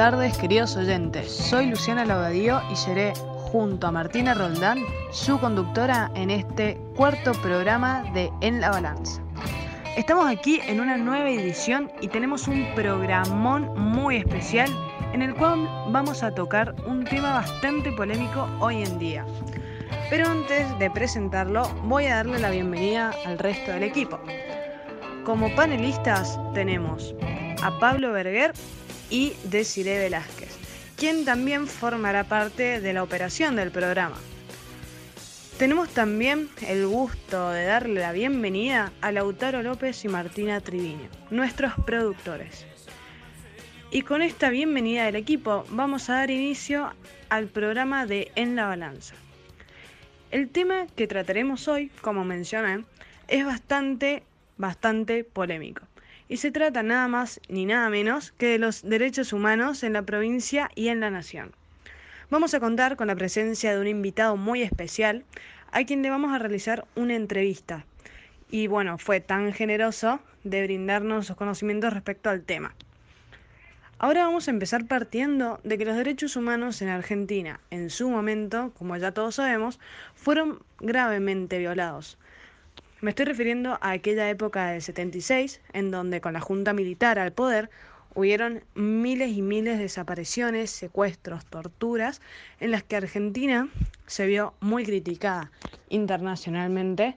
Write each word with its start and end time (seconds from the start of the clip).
tardes 0.00 0.38
queridos 0.38 0.78
oyentes. 0.78 1.30
Soy 1.30 1.66
Luciana 1.66 2.06
Lavadío 2.06 2.62
y 2.72 2.76
seré 2.76 3.12
junto 3.52 3.86
a 3.86 3.90
Martina 3.90 4.32
Roldán 4.32 4.78
su 5.12 5.38
conductora 5.38 6.10
en 6.14 6.30
este 6.30 6.80
cuarto 6.96 7.32
programa 7.42 8.02
de 8.14 8.30
En 8.40 8.62
la 8.62 8.70
Balanza. 8.70 9.20
Estamos 9.98 10.26
aquí 10.26 10.58
en 10.66 10.80
una 10.80 10.96
nueva 10.96 11.28
edición 11.28 11.92
y 12.00 12.08
tenemos 12.08 12.48
un 12.48 12.66
programón 12.74 13.78
muy 13.78 14.16
especial 14.16 14.70
en 15.12 15.20
el 15.20 15.34
cual 15.34 15.68
vamos 15.90 16.22
a 16.22 16.34
tocar 16.34 16.74
un 16.86 17.04
tema 17.04 17.34
bastante 17.34 17.92
polémico 17.92 18.48
hoy 18.58 18.82
en 18.82 18.98
día. 18.98 19.26
Pero 20.08 20.26
antes 20.26 20.66
de 20.78 20.90
presentarlo, 20.90 21.68
voy 21.84 22.06
a 22.06 22.16
darle 22.16 22.38
la 22.38 22.48
bienvenida 22.48 23.12
al 23.26 23.38
resto 23.38 23.72
del 23.72 23.82
equipo. 23.82 24.18
Como 25.26 25.54
panelistas 25.54 26.40
tenemos 26.54 27.14
a 27.62 27.78
Pablo 27.78 28.12
Berger 28.12 28.54
y 29.10 29.34
Desiree 29.44 29.98
Velázquez, 29.98 30.56
quien 30.96 31.24
también 31.24 31.66
formará 31.66 32.24
parte 32.24 32.80
de 32.80 32.92
la 32.92 33.02
operación 33.02 33.56
del 33.56 33.70
programa. 33.70 34.16
Tenemos 35.58 35.90
también 35.90 36.48
el 36.66 36.86
gusto 36.86 37.50
de 37.50 37.64
darle 37.64 38.00
la 38.00 38.12
bienvenida 38.12 38.92
a 39.02 39.12
Lautaro 39.12 39.62
López 39.62 40.02
y 40.06 40.08
Martina 40.08 40.60
Triviño, 40.60 41.10
nuestros 41.30 41.74
productores. 41.84 42.64
Y 43.90 44.02
con 44.02 44.22
esta 44.22 44.48
bienvenida 44.48 45.04
del 45.04 45.16
equipo 45.16 45.66
vamos 45.70 46.08
a 46.08 46.14
dar 46.14 46.30
inicio 46.30 46.94
al 47.28 47.48
programa 47.48 48.06
de 48.06 48.32
En 48.36 48.56
la 48.56 48.68
Balanza. 48.68 49.16
El 50.30 50.48
tema 50.48 50.86
que 50.94 51.08
trataremos 51.08 51.68
hoy, 51.68 51.90
como 52.00 52.24
mencioné, 52.24 52.84
es 53.26 53.44
bastante, 53.44 54.22
bastante 54.56 55.24
polémico. 55.24 55.89
Y 56.30 56.36
se 56.36 56.52
trata 56.52 56.84
nada 56.84 57.08
más 57.08 57.40
ni 57.48 57.66
nada 57.66 57.90
menos 57.90 58.30
que 58.30 58.46
de 58.46 58.58
los 58.58 58.82
derechos 58.82 59.32
humanos 59.32 59.82
en 59.82 59.94
la 59.94 60.02
provincia 60.02 60.70
y 60.76 60.86
en 60.86 61.00
la 61.00 61.10
nación. 61.10 61.50
Vamos 62.30 62.54
a 62.54 62.60
contar 62.60 62.94
con 62.94 63.08
la 63.08 63.16
presencia 63.16 63.74
de 63.74 63.80
un 63.80 63.88
invitado 63.88 64.36
muy 64.36 64.62
especial 64.62 65.24
a 65.72 65.82
quien 65.82 66.02
le 66.02 66.10
vamos 66.10 66.32
a 66.32 66.38
realizar 66.38 66.86
una 66.94 67.16
entrevista. 67.16 67.84
Y 68.48 68.68
bueno, 68.68 68.96
fue 68.96 69.18
tan 69.18 69.52
generoso 69.52 70.20
de 70.44 70.62
brindarnos 70.62 71.26
sus 71.26 71.34
conocimientos 71.34 71.92
respecto 71.92 72.30
al 72.30 72.42
tema. 72.42 72.76
Ahora 73.98 74.22
vamos 74.22 74.46
a 74.46 74.52
empezar 74.52 74.86
partiendo 74.86 75.58
de 75.64 75.78
que 75.78 75.84
los 75.84 75.96
derechos 75.96 76.36
humanos 76.36 76.80
en 76.80 76.90
Argentina, 76.90 77.58
en 77.70 77.90
su 77.90 78.08
momento, 78.08 78.72
como 78.78 78.96
ya 78.96 79.10
todos 79.10 79.34
sabemos, 79.34 79.80
fueron 80.14 80.62
gravemente 80.78 81.58
violados. 81.58 82.19
Me 83.02 83.10
estoy 83.10 83.24
refiriendo 83.24 83.78
a 83.80 83.92
aquella 83.92 84.28
época 84.28 84.72
del 84.72 84.82
76, 84.82 85.62
en 85.72 85.90
donde 85.90 86.20
con 86.20 86.34
la 86.34 86.40
Junta 86.40 86.74
Militar 86.74 87.18
al 87.18 87.32
poder 87.32 87.70
hubieron 88.14 88.62
miles 88.74 89.30
y 89.30 89.40
miles 89.40 89.78
de 89.78 89.84
desapariciones, 89.84 90.70
secuestros, 90.70 91.46
torturas, 91.46 92.20
en 92.58 92.72
las 92.72 92.82
que 92.82 92.96
Argentina 92.96 93.70
se 94.06 94.26
vio 94.26 94.52
muy 94.60 94.84
criticada 94.84 95.50
internacionalmente 95.88 97.16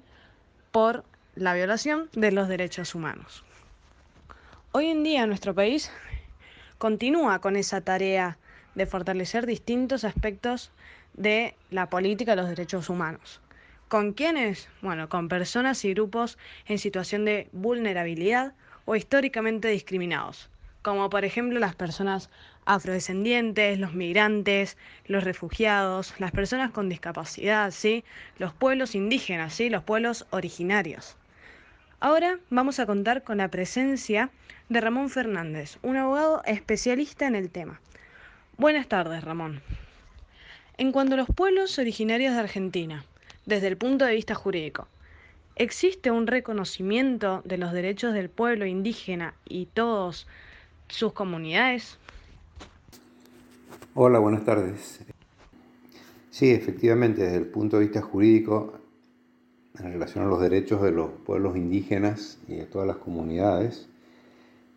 por 0.72 1.04
la 1.36 1.54
violación 1.54 2.10
de 2.14 2.32
los 2.32 2.48
derechos 2.48 2.96
humanos. 2.96 3.44
Hoy 4.72 4.86
en 4.86 5.04
día 5.04 5.28
nuestro 5.28 5.54
país 5.54 5.92
continúa 6.78 7.40
con 7.40 7.58
esa 7.58 7.82
tarea 7.82 8.38
de 8.76 8.86
fortalecer 8.86 9.46
distintos 9.46 10.06
aspectos 10.06 10.72
de 11.14 11.56
la 11.72 11.90
política 11.90 12.38
de 12.38 12.42
los 12.42 12.50
derechos 12.50 12.90
humanos. 12.90 13.42
¿Con 13.94 14.14
quiénes? 14.14 14.70
Bueno, 14.82 15.08
con 15.08 15.28
personas 15.28 15.86
y 15.86 15.94
grupos 15.94 16.40
en 16.66 16.80
situación 16.80 17.26
de 17.26 17.48
vulnerabilidad 17.52 18.54
o 18.86 18.96
históricamente 18.96 19.68
discriminados, 19.68 20.50
como 20.82 21.12
por 21.12 21.26
ejemplo 21.26 21.60
las 21.60 21.76
personas 21.76 22.32
afrodescendientes, 22.66 23.78
los 23.78 23.94
migrantes, 23.94 24.78
los 25.06 25.24
refugiados, 25.24 26.16
las 26.18 26.32
personas 26.32 26.72
con 26.72 26.90
discapacidad, 26.90 27.70
¿sí? 27.70 28.04
los 28.40 28.52
pueblos 28.52 28.96
indígenas, 28.96 29.54
¿sí? 29.54 29.70
los 29.70 29.84
pueblos 29.84 30.26
originarios. 30.32 31.16
Ahora 32.00 32.40
vamos 32.50 32.80
a 32.80 32.88
contar 32.88 33.22
con 33.22 33.38
la 33.38 33.50
presencia 33.50 34.32
de 34.70 34.82
Ramón 34.82 35.12
Fernández, 35.12 35.78
un 35.84 35.98
abogado 35.98 36.42
especialista 36.46 37.28
en 37.28 37.36
el 37.36 37.52
tema. 37.52 37.80
Buenas 38.58 38.88
tardes, 38.88 39.24
Ramón. 39.24 39.62
En 40.80 40.92
cuanto 40.92 41.14
a 41.14 41.18
los 41.18 41.28
pueblos 41.28 41.78
originarios 41.78 42.34
de 42.34 42.40
Argentina, 42.40 43.06
desde 43.46 43.68
el 43.68 43.78
punto 43.78 44.06
de 44.06 44.16
vista 44.16 44.36
jurídico, 44.36 44.88
¿existe 45.56 46.12
un 46.12 46.28
reconocimiento 46.28 47.42
de 47.46 47.58
los 47.58 47.74
derechos 47.74 48.14
del 48.14 48.30
pueblo 48.30 48.66
indígena 48.66 49.34
y 49.46 49.66
todas 49.68 50.28
sus 50.88 51.14
comunidades? 51.14 51.98
Hola, 53.96 54.20
buenas 54.20 54.46
tardes. 54.46 55.02
Sí, 56.32 56.50
efectivamente, 56.50 57.24
desde 57.24 57.38
el 57.38 57.46
punto 57.46 57.78
de 57.78 57.84
vista 57.86 58.02
jurídico 58.02 58.80
en 59.78 59.94
relación 59.94 60.26
a 60.26 60.28
los 60.28 60.40
derechos 60.40 60.82
de 60.82 60.92
los 60.92 61.12
pueblos 61.26 61.58
indígenas 61.58 62.40
y 62.48 62.56
de 62.56 62.66
todas 62.66 62.88
las 62.88 62.98
comunidades, 62.98 63.88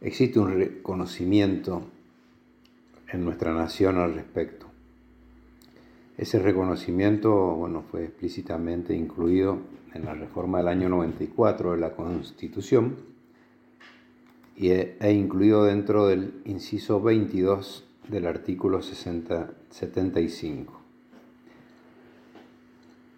existe 0.00 0.38
un 0.38 0.52
reconocimiento 0.52 1.82
en 3.12 3.24
nuestra 3.24 3.54
nación 3.54 3.98
al 3.98 4.14
respecto. 4.14 4.65
Ese 6.18 6.38
reconocimiento 6.38 7.54
bueno, 7.56 7.82
fue 7.90 8.04
explícitamente 8.04 8.94
incluido 8.94 9.58
en 9.92 10.04
la 10.06 10.14
reforma 10.14 10.58
del 10.58 10.68
año 10.68 10.88
94 10.88 11.72
de 11.72 11.78
la 11.78 11.94
Constitución 11.94 12.96
y 14.56 14.70
e 14.70 15.12
incluido 15.12 15.64
dentro 15.64 16.06
del 16.06 16.40
inciso 16.46 17.02
22 17.02 17.86
del 18.08 18.26
artículo 18.26 18.80
60, 18.80 19.50
75. 19.68 20.80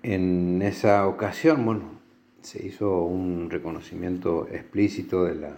En 0.02 0.60
esa 0.62 1.06
ocasión, 1.06 1.64
bueno, 1.64 1.98
se 2.42 2.66
hizo 2.66 3.02
un 3.02 3.48
reconocimiento 3.50 4.48
explícito 4.50 5.24
de 5.24 5.36
la, 5.36 5.56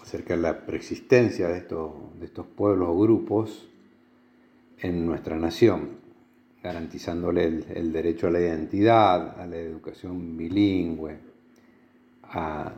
acerca 0.00 0.36
de 0.36 0.42
la 0.42 0.64
preexistencia 0.64 1.48
de 1.48 1.58
estos, 1.58 1.92
de 2.18 2.24
estos 2.24 2.46
pueblos 2.46 2.88
o 2.90 2.98
grupos 2.98 3.68
en 4.78 5.06
nuestra 5.06 5.36
nación, 5.36 6.03
garantizándole 6.64 7.44
el, 7.44 7.92
derecho 7.92 8.28
a 8.28 8.30
la 8.30 8.40
identidad, 8.40 9.38
a 9.38 9.46
la 9.46 9.56
educación 9.56 10.34
bilingüe, 10.34 11.18
a 12.22 12.72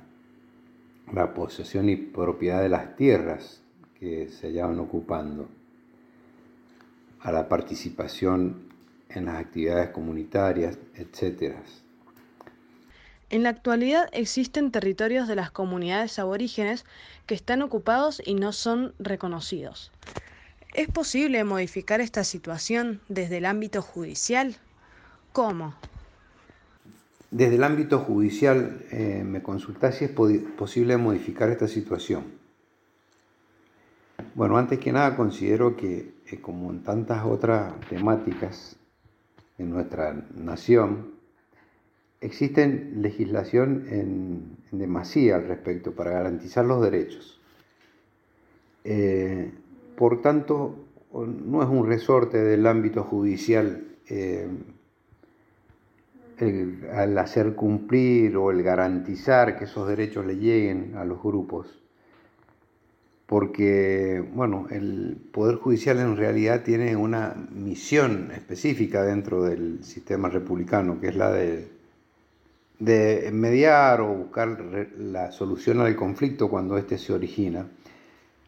la 1.12 1.32
posesión 1.32 1.88
y 1.88 1.94
propiedad 1.94 2.62
de 2.62 2.68
las 2.68 2.96
tierras 2.96 3.62
que 4.00 4.28
se 4.28 4.48
hallaban 4.48 4.80
ocupando, 4.80 5.48
a 7.20 7.30
la 7.30 7.48
participación 7.48 8.66
en 9.08 9.26
las 9.26 9.36
actividades 9.36 9.90
comunitarias, 9.90 10.76
etc. 10.96 11.54
En 13.30 13.44
la 13.44 13.50
actualidad 13.50 14.08
existen 14.10 14.72
territorios 14.72 15.28
de 15.28 15.36
las 15.36 15.52
comunidades 15.52 16.18
aborígenes 16.18 16.84
que 17.26 17.36
están 17.36 17.62
ocupados 17.62 18.20
y 18.24 18.34
no 18.34 18.52
son 18.52 18.94
reconocidos. 18.98 19.92
¿Es 20.74 20.88
posible 20.88 21.42
modificar 21.44 22.00
esta 22.00 22.24
situación 22.24 23.00
desde 23.08 23.38
el 23.38 23.46
ámbito 23.46 23.82
judicial? 23.82 24.56
¿Cómo? 25.32 25.74
Desde 27.30 27.56
el 27.56 27.64
ámbito 27.64 27.98
judicial 27.98 28.82
eh, 28.90 29.22
me 29.24 29.42
consultás 29.42 29.96
si 29.96 30.04
es 30.04 30.10
posible 30.10 30.96
modificar 30.96 31.50
esta 31.50 31.68
situación. 31.68 32.24
Bueno, 34.34 34.56
antes 34.56 34.78
que 34.78 34.92
nada 34.92 35.16
considero 35.16 35.76
que, 35.76 36.14
eh, 36.26 36.40
como 36.40 36.70
en 36.70 36.82
tantas 36.82 37.24
otras 37.24 37.74
temáticas, 37.88 38.76
en 39.58 39.70
nuestra 39.70 40.14
nación, 40.34 41.14
existen 42.20 43.02
legislación 43.02 43.86
en, 43.88 44.56
demasía 44.70 45.36
al 45.36 45.48
respecto 45.48 45.92
para 45.92 46.10
garantizar 46.12 46.64
los 46.64 46.82
derechos. 46.82 47.40
Eh, 48.84 49.50
por 49.96 50.22
tanto, 50.22 50.76
no 51.12 51.62
es 51.62 51.68
un 51.68 51.86
resorte 51.86 52.38
del 52.38 52.66
ámbito 52.66 53.02
judicial 53.02 53.84
eh, 54.08 54.48
el, 56.38 56.88
al 56.92 57.16
hacer 57.18 57.54
cumplir 57.54 58.36
o 58.36 58.50
el 58.50 58.62
garantizar 58.62 59.58
que 59.58 59.64
esos 59.64 59.88
derechos 59.88 60.26
le 60.26 60.36
lleguen 60.36 60.94
a 60.96 61.04
los 61.04 61.22
grupos 61.22 61.82
porque 63.26 64.24
bueno, 64.34 64.66
el 64.70 65.18
Poder 65.32 65.56
Judicial 65.56 65.98
en 65.98 66.16
realidad 66.16 66.62
tiene 66.62 66.94
una 66.94 67.34
misión 67.50 68.30
específica 68.32 69.02
dentro 69.02 69.42
del 69.42 69.82
sistema 69.82 70.28
republicano, 70.28 71.00
que 71.00 71.08
es 71.08 71.16
la 71.16 71.32
de, 71.32 71.68
de 72.78 73.30
mediar 73.32 74.00
o 74.00 74.14
buscar 74.14 74.60
la 74.98 75.32
solución 75.32 75.80
al 75.80 75.96
conflicto 75.96 76.48
cuando 76.48 76.78
éste 76.78 76.98
se 76.98 77.12
origina. 77.12 77.66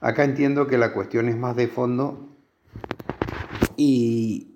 Acá 0.01 0.25
entiendo 0.25 0.67
que 0.67 0.79
la 0.79 0.93
cuestión 0.93 1.29
es 1.29 1.37
más 1.37 1.57
de 1.57 1.69
fondo 1.69 2.29
y 3.77 4.55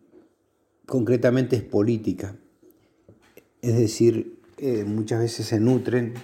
concretamente 0.87 1.56
es 1.56 1.62
política. 1.62 2.37
Es 3.61 3.77
decir, 3.77 4.41
eh, 4.59 4.85
muchas 4.85 5.21
veces 5.21 5.47
se 5.47 5.61
nutren 5.61 6.15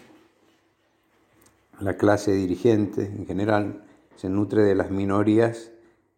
la 1.80 1.96
clase 1.96 2.32
dirigente 2.32 3.04
en 3.04 3.26
general 3.26 3.84
se 4.16 4.28
nutre 4.28 4.62
de 4.64 4.74
las 4.74 4.90
minorías 4.90 5.70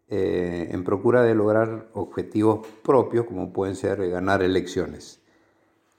eh, 0.09 0.69
en 0.71 0.83
procura 0.83 1.21
de 1.21 1.35
lograr 1.35 1.89
objetivos 1.93 2.67
propios 2.83 3.25
como 3.25 3.53
pueden 3.53 3.75
ser 3.75 4.09
ganar 4.09 4.41
elecciones, 4.41 5.21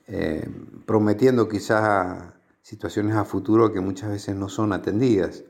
eh, 0.08 0.46
prometiendo 0.84 1.48
quizás 1.48 2.34
situaciones 2.60 3.14
a 3.14 3.25
futuro 3.25 3.72
que 3.72 3.81
muchas 3.81 4.10
veces 4.10 4.34
no 4.34 4.48
son 4.48 4.72
atendidas. 4.72 5.44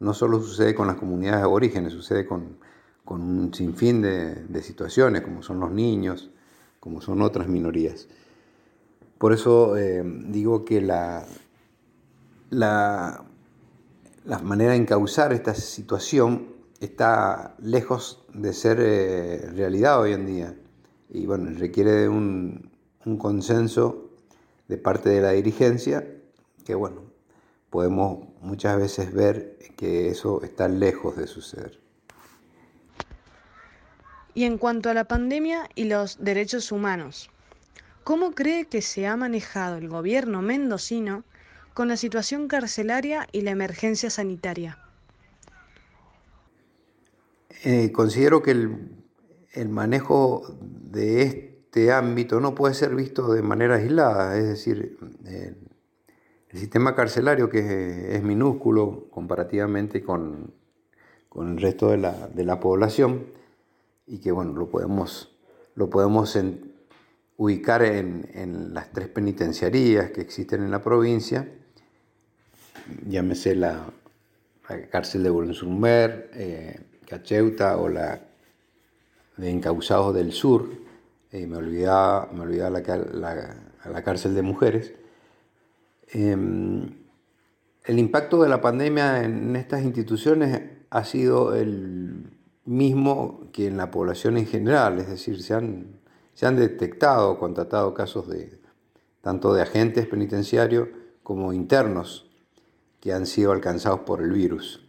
No 0.00 0.14
solo 0.14 0.40
sucede 0.40 0.74
con 0.74 0.86
las 0.86 0.96
comunidades 0.96 1.42
aborígenes, 1.44 1.92
sucede 1.92 2.26
con, 2.26 2.58
un 3.06 3.52
sinfín 3.52 4.02
de, 4.02 4.62
situaciones, 4.62 5.22
como 5.22 5.42
son 5.42 5.60
los 5.60 5.70
niños, 5.70 6.30
como 6.78 7.00
son 7.00 7.22
otras 7.22 7.48
minorías. 7.48 8.08
Por 9.18 9.32
eso 9.32 9.76
eh, 9.76 10.02
digo 10.04 10.64
que 10.64 10.80
la, 10.80 11.26
la, 12.50 13.24
manera 14.42 14.72
de 14.72 14.78
encauzar 14.78 15.32
esta 15.32 15.54
situación 15.54 16.48
está 16.80 17.54
lejos 17.58 18.24
de 18.32 18.52
ser 18.52 18.78
eh, 18.80 19.50
realidad 19.54 20.00
hoy 20.00 20.12
en 20.12 20.26
día. 20.26 20.54
Y 21.10 21.26
bueno, 21.26 21.50
requiere 21.58 21.92
de 21.92 22.08
un, 22.08 22.70
un 23.04 23.16
consenso 23.18 24.10
de 24.68 24.76
parte 24.76 25.08
de 25.10 25.20
la 25.20 25.32
dirigencia 25.32 26.06
que 26.64 26.74
bueno, 26.74 27.09
podemos 27.70 28.28
muchas 28.40 28.76
veces 28.76 29.12
ver 29.12 29.56
que 29.76 30.08
eso 30.08 30.42
está 30.42 30.68
lejos 30.68 31.16
de 31.16 31.26
suceder. 31.26 31.80
Y 34.34 34.44
en 34.44 34.58
cuanto 34.58 34.90
a 34.90 34.94
la 34.94 35.04
pandemia 35.04 35.68
y 35.74 35.84
los 35.84 36.22
derechos 36.22 36.70
humanos, 36.72 37.30
¿cómo 38.04 38.32
cree 38.32 38.66
que 38.66 38.82
se 38.82 39.06
ha 39.06 39.16
manejado 39.16 39.76
el 39.76 39.88
gobierno 39.88 40.42
mendocino 40.42 41.24
con 41.74 41.88
la 41.88 41.96
situación 41.96 42.48
carcelaria 42.48 43.26
y 43.32 43.42
la 43.42 43.52
emergencia 43.52 44.10
sanitaria? 44.10 44.78
Eh, 47.64 47.92
considero 47.92 48.42
que 48.42 48.52
el, 48.52 49.68
manejo 49.68 50.58
de 50.60 51.22
este 51.22 51.92
ámbito 51.92 52.40
no 52.40 52.54
puede 52.54 52.74
ser 52.74 52.94
visto 52.94 53.32
de 53.32 53.42
manera 53.42 53.76
aislada, 53.76 54.36
es 54.38 54.44
decir, 54.44 54.96
el, 56.52 56.58
sistema 56.58 56.94
carcelario 56.94 57.48
que 57.48 58.14
es, 58.14 58.22
minúsculo 58.22 59.08
comparativamente 59.10 60.02
con, 60.02 60.52
el 61.36 61.60
resto 61.60 61.90
de 61.90 61.98
la, 62.44 62.60
población 62.60 63.26
y 64.06 64.18
que 64.18 64.32
bueno, 64.32 64.52
lo 64.52 64.68
podemos, 64.68 65.36
lo 65.74 65.88
podemos 65.88 66.36
ubicar 67.36 67.82
en, 67.82 68.74
las 68.74 68.92
tres 68.92 69.08
penitenciarías 69.08 70.10
que 70.10 70.20
existen 70.20 70.62
en 70.62 70.70
la 70.70 70.82
provincia, 70.82 71.48
llámese 73.06 73.54
la, 73.54 73.86
cárcel 74.90 75.22
de 75.22 75.30
Bolensumber, 75.30 76.30
eh, 76.34 76.80
Cacheuta 77.06 77.76
o 77.76 77.88
la 77.88 78.20
de 79.36 79.50
Encausados 79.50 80.14
del 80.14 80.32
Sur, 80.32 80.68
eh, 81.32 81.46
me 81.46 81.56
olvidaba, 81.56 82.28
me 82.32 82.40
olvidaba 82.40 82.80
la, 82.80 83.56
la, 83.84 84.02
cárcel 84.02 84.34
de 84.34 84.42
mujeres. 84.42 84.92
Em, 86.12 86.90
el 87.84 87.98
impacto 87.98 88.42
de 88.42 88.48
la 88.48 88.60
pandemia 88.60 89.24
en 89.24 89.56
estas 89.56 89.82
instituciones 89.82 90.62
ha 90.90 91.04
sido 91.04 91.54
el 91.54 92.30
mismo 92.64 93.48
que 93.52 93.66
en 93.66 93.76
la 93.76 93.90
población 93.90 94.36
en 94.36 94.46
general, 94.46 94.98
es 94.98 95.08
decir, 95.08 95.42
se 95.42 95.54
han, 95.54 96.00
se 96.34 96.46
han 96.46 96.56
detectado, 96.56 97.38
constatado 97.38 97.94
casos 97.94 98.28
de 98.28 98.60
tanto 99.20 99.52
de 99.52 99.62
agentes 99.62 100.06
penitenciarios 100.06 100.88
como 101.22 101.52
internos 101.52 102.30
que 103.00 103.12
han 103.12 103.26
sido 103.26 103.52
alcanzados 103.52 104.00
por 104.00 104.22
el 104.22 104.32
virus. 104.32 104.86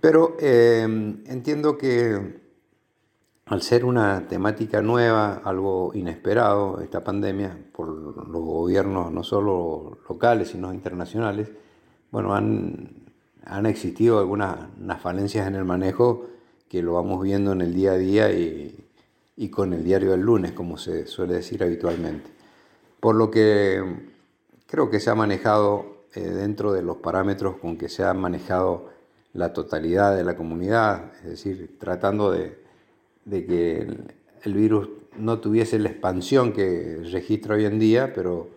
Pero 0.00 0.36
em, 0.40 1.22
entiendo 1.26 1.78
que 1.78 2.43
al 3.46 3.60
ser 3.60 3.84
una 3.84 4.26
temática 4.26 4.80
nueva, 4.80 5.42
algo 5.44 5.92
inesperado, 5.94 6.80
esta 6.80 7.04
pandemia, 7.04 7.58
por 7.72 7.88
los 7.88 8.42
gobiernos 8.42 9.12
no 9.12 9.22
solo 9.22 9.98
locales, 10.08 10.48
sino 10.48 10.72
internacionales, 10.72 11.50
bueno, 12.10 12.34
han, 12.34 13.66
existido 13.66 14.18
algunas 14.18 14.56
falencias 15.02 15.46
en 15.46 15.56
el 15.56 15.64
manejo 15.64 16.26
que 16.68 16.82
lo 16.82 16.94
vamos 16.94 17.22
viendo 17.22 17.52
en 17.52 17.60
el 17.60 17.74
día 17.74 17.92
a 17.92 17.98
día 17.98 18.32
y, 18.32 18.80
con 19.50 19.74
el 19.74 19.84
diario 19.84 20.12
del 20.12 20.22
lunes, 20.22 20.52
como 20.52 20.78
se 20.78 21.06
suele 21.06 21.34
decir 21.34 21.62
habitualmente. 21.62 22.30
Por 23.00 23.14
lo 23.14 23.30
que 23.30 23.82
creo 24.66 24.88
que 24.88 25.00
se 25.00 25.10
ha 25.10 25.14
manejado 25.14 26.06
eh, 26.14 26.20
dentro 26.20 26.72
de 26.72 26.82
los 26.82 26.96
parámetros 26.98 27.56
con 27.56 27.76
que 27.76 27.90
se 27.90 28.04
ha 28.04 28.14
manejado 28.14 28.88
la 29.34 29.52
totalidad 29.52 30.16
de 30.16 30.24
la 30.24 30.36
comunidad, 30.36 31.12
es 31.18 31.30
decir, 31.30 31.76
tratando 31.78 32.30
de, 32.30 32.63
que 33.28 33.86
el, 34.42 34.54
virus 34.54 34.88
no 35.16 35.38
tuviese 35.40 35.78
la 35.78 35.90
expansión 35.90 36.52
que 36.52 37.00
registra 37.10 37.54
hoy 37.54 37.64
en 37.64 37.78
día, 37.78 38.12
pero 38.14 38.50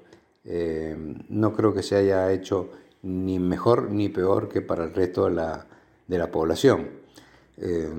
eh, 0.46 0.96
no 1.30 1.54
creo 1.54 1.74
que 1.74 1.84
se 1.84 1.96
haya 1.96 2.32
hecho 2.32 2.72
ni 3.04 3.40
mejor 3.40 3.92
ni 3.92 4.10
peor 4.10 4.50
que 4.50 4.62
para 4.62 4.86
el 4.86 4.94
resto 4.94 5.26
de 5.26 6.18
la, 6.18 6.32
población. 6.32 6.90
Eh, 7.58 7.90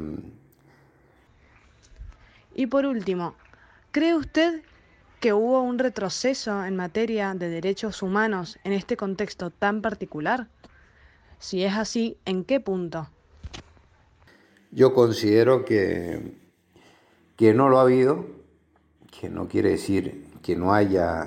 y 2.55 2.67
por 2.67 2.87
último, 2.87 3.35
¿cree 3.91 4.15
usted 4.15 4.63
que 5.21 5.33
hubo 5.33 5.63
un 5.63 5.79
retroceso 5.79 6.65
en 6.65 6.77
materia 6.77 7.35
de 7.35 7.49
derechos 7.49 8.03
humanos 8.03 8.59
en 8.65 8.73
este 8.73 8.97
contexto 8.97 9.51
tan 9.51 9.83
particular? 9.83 10.49
Si 11.39 11.65
es 11.65 11.75
así, 11.75 12.17
¿en 12.25 12.45
qué 12.45 12.61
punto? 12.61 13.09
Yo 14.71 14.93
considero 14.93 15.65
que, 15.65 16.37
que 17.39 17.55
no 17.55 17.69
lo 17.69 17.79
ha 17.79 17.83
habido, 17.83 18.27
que 19.21 19.31
no 19.31 19.47
quiere 19.47 19.71
decir 19.71 20.27
que 20.43 20.57
no 20.57 20.75
haya 20.75 21.25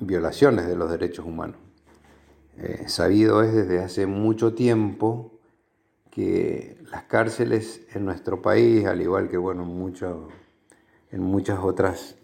violaciones 0.00 0.66
de 0.66 0.74
los 0.74 0.90
derechos 0.90 1.24
humanos. 1.24 1.56
Eh, 2.56 2.88
sabido 2.88 3.44
es 3.44 3.54
desde 3.54 3.78
hace 3.78 4.06
mucho 4.06 4.54
tiempo 4.54 5.38
que 6.10 6.76
las 6.90 7.04
cárceles 7.04 7.86
en 7.94 8.04
nuestro 8.04 8.42
país, 8.42 8.84
al 8.86 9.00
igual 9.00 9.28
que 9.28 9.36
bueno, 9.36 9.62
en 9.62 11.22
muchas 11.22 11.58
otras 11.60 12.16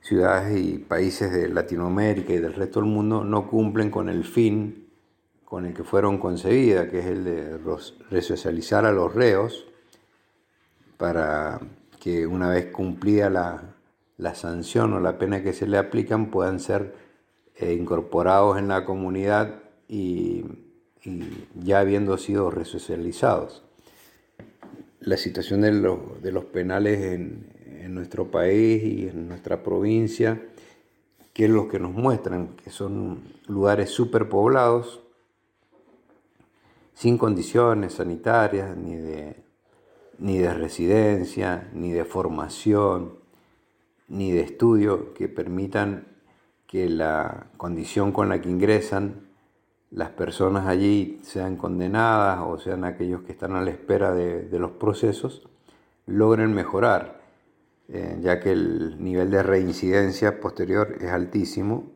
ciudades 0.00 0.56
y 0.56 0.78
países 0.78 1.32
de 1.32 1.48
Latinoamérica 1.48 2.32
y 2.32 2.38
del 2.38 2.54
resto 2.54 2.80
del 2.80 2.88
mundo, 2.88 3.24
no 3.24 3.50
cumplen 3.50 3.90
con 3.90 4.08
el 4.08 4.22
fin 4.22 4.86
con 5.44 5.66
el 5.66 5.74
que 5.74 5.82
fueron 5.82 6.18
concebidas, 6.18 6.88
que 6.90 7.00
es 7.00 7.06
el 7.06 7.24
de 7.24 7.58
resocializar 8.08 8.86
a 8.86 8.92
los 8.92 9.12
reos 9.12 9.66
para 10.96 11.60
que 12.04 12.26
una 12.26 12.50
vez 12.50 12.66
cumplida 12.66 13.30
la, 13.30 14.34
sanción 14.34 14.92
o 14.92 15.00
la 15.00 15.16
pena 15.16 15.42
que 15.42 15.54
se 15.54 15.66
le 15.66 15.78
aplican 15.78 16.30
puedan 16.30 16.60
ser 16.60 16.94
eh, 17.56 17.72
incorporados 17.72 18.58
en 18.58 18.68
la 18.68 18.84
comunidad 18.84 19.62
y, 19.88 20.44
ya 21.54 21.78
habiendo 21.78 22.18
sido 22.18 22.50
resocializados. 22.50 23.64
La 25.00 25.16
situación 25.16 25.62
de 25.62 25.72
los, 25.72 26.44
penales 26.44 27.00
en, 27.00 27.46
en 27.80 27.94
nuestro 27.94 28.30
país 28.30 28.82
y 28.84 29.08
en 29.08 29.26
nuestra 29.28 29.62
provincia, 29.62 30.42
que 31.32 31.46
es 31.46 31.50
lo 31.50 31.68
que 31.68 31.78
nos 31.78 31.92
muestran, 31.92 32.48
que 32.48 32.68
son 32.68 33.22
lugares 33.48 33.88
superpoblados, 33.88 35.00
sin 36.92 37.16
condiciones 37.16 37.94
sanitarias, 37.94 38.76
ni 38.76 38.94
de, 38.94 39.44
ni 40.18 40.38
de 40.38 40.52
residencia, 40.52 41.68
ni 41.72 41.92
de 41.92 42.04
formación, 42.04 43.14
ni 44.08 44.30
de 44.32 44.40
estudio 44.40 45.14
que 45.14 45.28
permitan 45.28 46.06
que 46.66 46.88
la 46.88 47.46
condición 47.56 48.12
con 48.12 48.28
la 48.28 48.40
que 48.40 48.50
ingresan 48.50 49.28
las 49.90 50.10
personas 50.10 50.66
allí 50.66 51.20
sean 51.22 51.56
condenadas 51.56 52.40
o 52.44 52.58
sean 52.58 52.84
aquellos 52.84 53.22
que 53.22 53.32
están 53.32 53.54
a 53.54 53.62
la 53.62 53.70
espera 53.70 54.12
de, 54.12 54.58
los 54.58 54.72
procesos, 54.72 55.48
logren 56.06 56.52
mejorar, 56.52 57.20
eh, 57.88 58.18
ya 58.20 58.40
que 58.40 58.50
el 58.50 59.02
nivel 59.02 59.30
de 59.30 59.42
reincidencia 59.44 60.40
posterior 60.40 60.96
es 61.00 61.10
altísimo. 61.10 61.92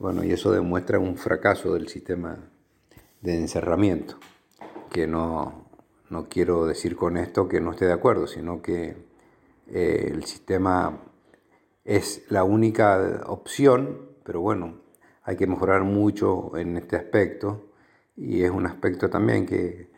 Bueno, 0.00 0.24
y 0.24 0.32
eso 0.32 0.50
demuestra 0.50 0.98
un 0.98 1.16
fracaso 1.16 1.74
del 1.74 1.88
sistema 1.88 2.38
de 3.20 3.36
encerramiento, 3.36 4.16
que 4.90 5.06
no, 5.06 5.67
quiero 6.28 6.66
decir 6.66 6.96
con 6.96 7.16
esto 7.16 7.48
que 7.48 7.60
no 7.60 7.72
esté 7.72 7.86
de 7.86 7.92
acuerdo, 7.92 8.26
sino 8.26 8.62
que 8.62 8.96
eh, 9.68 10.10
el 10.12 10.24
sistema 10.24 10.98
es 11.84 12.24
la 12.30 12.44
única 12.44 13.22
opción, 13.26 14.08
pero 14.24 14.40
bueno, 14.40 14.80
hay 15.22 15.36
que 15.36 15.46
mejorar 15.46 15.82
mucho 15.84 16.56
en 16.56 16.76
este 16.76 16.96
aspecto 16.96 17.70
y 18.16 18.42
es 18.42 18.50
un 18.50 18.66
aspecto 18.66 19.10
también 19.10 19.46
que 19.46 19.90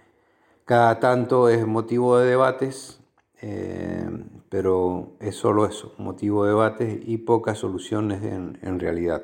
cada 0.65 1.01
tanto 1.01 1.49
es 1.49 1.67
motivo 1.67 2.19
de 2.19 2.29
debates, 2.29 3.01
eh, 3.43 4.09
pero 4.49 5.17
es 5.21 5.37
solo 5.37 5.67
eso, 5.67 5.95
motivo 5.99 6.45
de 6.45 6.51
debates 6.51 6.99
y 7.07 7.19
pocas 7.19 7.59
soluciones 7.59 8.23
en 8.23 8.81
realidad. 8.81 9.23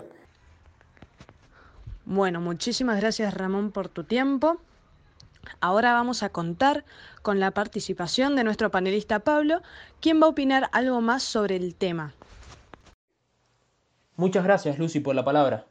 Bueno, 2.05 2.40
muchísimas 2.40 3.00
gracias 3.00 3.35
Ramón 3.35 3.73
por 3.73 3.88
tu 3.88 4.05
tiempo. 4.05 4.59
Ahora 5.61 5.93
vamos 5.93 6.23
a 6.23 6.31
contar 6.31 6.85
con 7.23 7.41
la 7.41 7.50
participación 7.50 8.37
de 8.37 8.45
nuestro 8.45 8.71
panelista 8.71 9.21
Pablo, 9.21 9.62
quien 10.00 10.21
va 10.21 10.26
a 10.26 10.31
opinar 10.31 10.69
algo 10.73 11.00
más 11.00 11.23
sobre 11.23 11.57
el 11.57 11.75
tema. 11.75 12.15
Muchas 14.17 14.45
gracias 14.45 14.79
Lucy 14.79 15.00
por 15.00 15.15
la 15.15 15.25
palabra. 15.25 15.67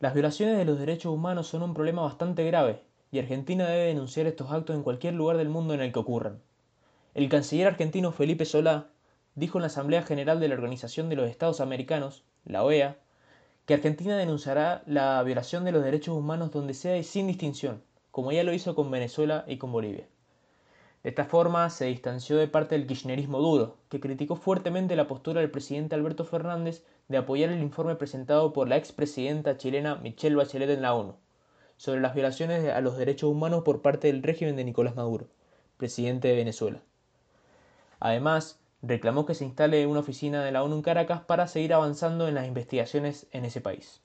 Las 0.00 0.14
violaciones 0.14 0.56
de 0.56 0.64
los 0.64 0.78
derechos 0.78 1.12
humanos 1.12 1.46
son 1.46 1.62
un 1.62 1.74
problema 1.74 2.02
bastante 2.02 2.44
grave 2.44 2.82
y 3.10 3.18
Argentina 3.18 3.66
debe 3.66 3.86
denunciar 3.86 4.26
estos 4.26 4.50
actos 4.50 4.76
en 4.76 4.82
cualquier 4.82 5.14
lugar 5.14 5.36
del 5.36 5.48
mundo 5.48 5.74
en 5.74 5.80
el 5.80 5.92
que 5.92 5.98
ocurran. 5.98 6.40
El 7.14 7.28
canciller 7.28 7.66
argentino 7.66 8.12
Felipe 8.12 8.44
Solá 8.44 8.88
dijo 9.34 9.58
en 9.58 9.62
la 9.62 9.66
Asamblea 9.66 10.02
General 10.02 10.40
de 10.40 10.48
la 10.48 10.54
Organización 10.54 11.08
de 11.08 11.16
los 11.16 11.28
Estados 11.28 11.60
Americanos, 11.60 12.24
la 12.44 12.62
OEA, 12.62 12.98
que 13.66 13.74
Argentina 13.74 14.16
denunciará 14.16 14.82
la 14.86 15.22
violación 15.22 15.64
de 15.64 15.72
los 15.72 15.84
derechos 15.84 16.16
humanos 16.16 16.50
donde 16.50 16.74
sea 16.74 16.96
y 16.96 17.04
sin 17.04 17.26
distinción, 17.26 17.82
como 18.10 18.32
ya 18.32 18.44
lo 18.44 18.52
hizo 18.52 18.74
con 18.74 18.90
Venezuela 18.90 19.44
y 19.46 19.58
con 19.58 19.72
Bolivia. 19.72 20.06
De 21.02 21.08
esta 21.08 21.24
forma 21.24 21.70
se 21.70 21.86
distanció 21.86 22.36
de 22.36 22.46
parte 22.46 22.74
del 22.74 22.86
kirchnerismo 22.86 23.38
duro, 23.38 23.78
que 23.88 24.00
criticó 24.00 24.36
fuertemente 24.36 24.96
la 24.96 25.06
postura 25.06 25.40
del 25.40 25.50
presidente 25.50 25.94
Alberto 25.94 26.26
Fernández 26.26 26.84
de 27.08 27.16
apoyar 27.16 27.50
el 27.50 27.62
informe 27.62 27.96
presentado 27.96 28.52
por 28.52 28.68
la 28.68 28.76
expresidenta 28.76 29.56
chilena 29.56 29.94
Michelle 29.96 30.36
Bachelet 30.36 30.68
en 30.68 30.82
la 30.82 30.94
ONU, 30.94 31.16
sobre 31.78 32.02
las 32.02 32.14
violaciones 32.14 32.68
a 32.68 32.82
los 32.82 32.98
derechos 32.98 33.30
humanos 33.30 33.62
por 33.64 33.80
parte 33.80 34.08
del 34.08 34.22
régimen 34.22 34.56
de 34.56 34.64
Nicolás 34.64 34.94
Maduro, 34.94 35.28
presidente 35.78 36.28
de 36.28 36.36
Venezuela. 36.36 36.82
Además, 37.98 38.60
reclamó 38.82 39.24
que 39.24 39.34
se 39.34 39.46
instale 39.46 39.86
una 39.86 40.00
oficina 40.00 40.44
de 40.44 40.52
la 40.52 40.62
ONU 40.62 40.76
en 40.76 40.82
Caracas 40.82 41.22
para 41.22 41.46
seguir 41.46 41.72
avanzando 41.72 42.28
en 42.28 42.34
las 42.34 42.46
investigaciones 42.46 43.26
en 43.32 43.46
ese 43.46 43.62
país. 43.62 44.02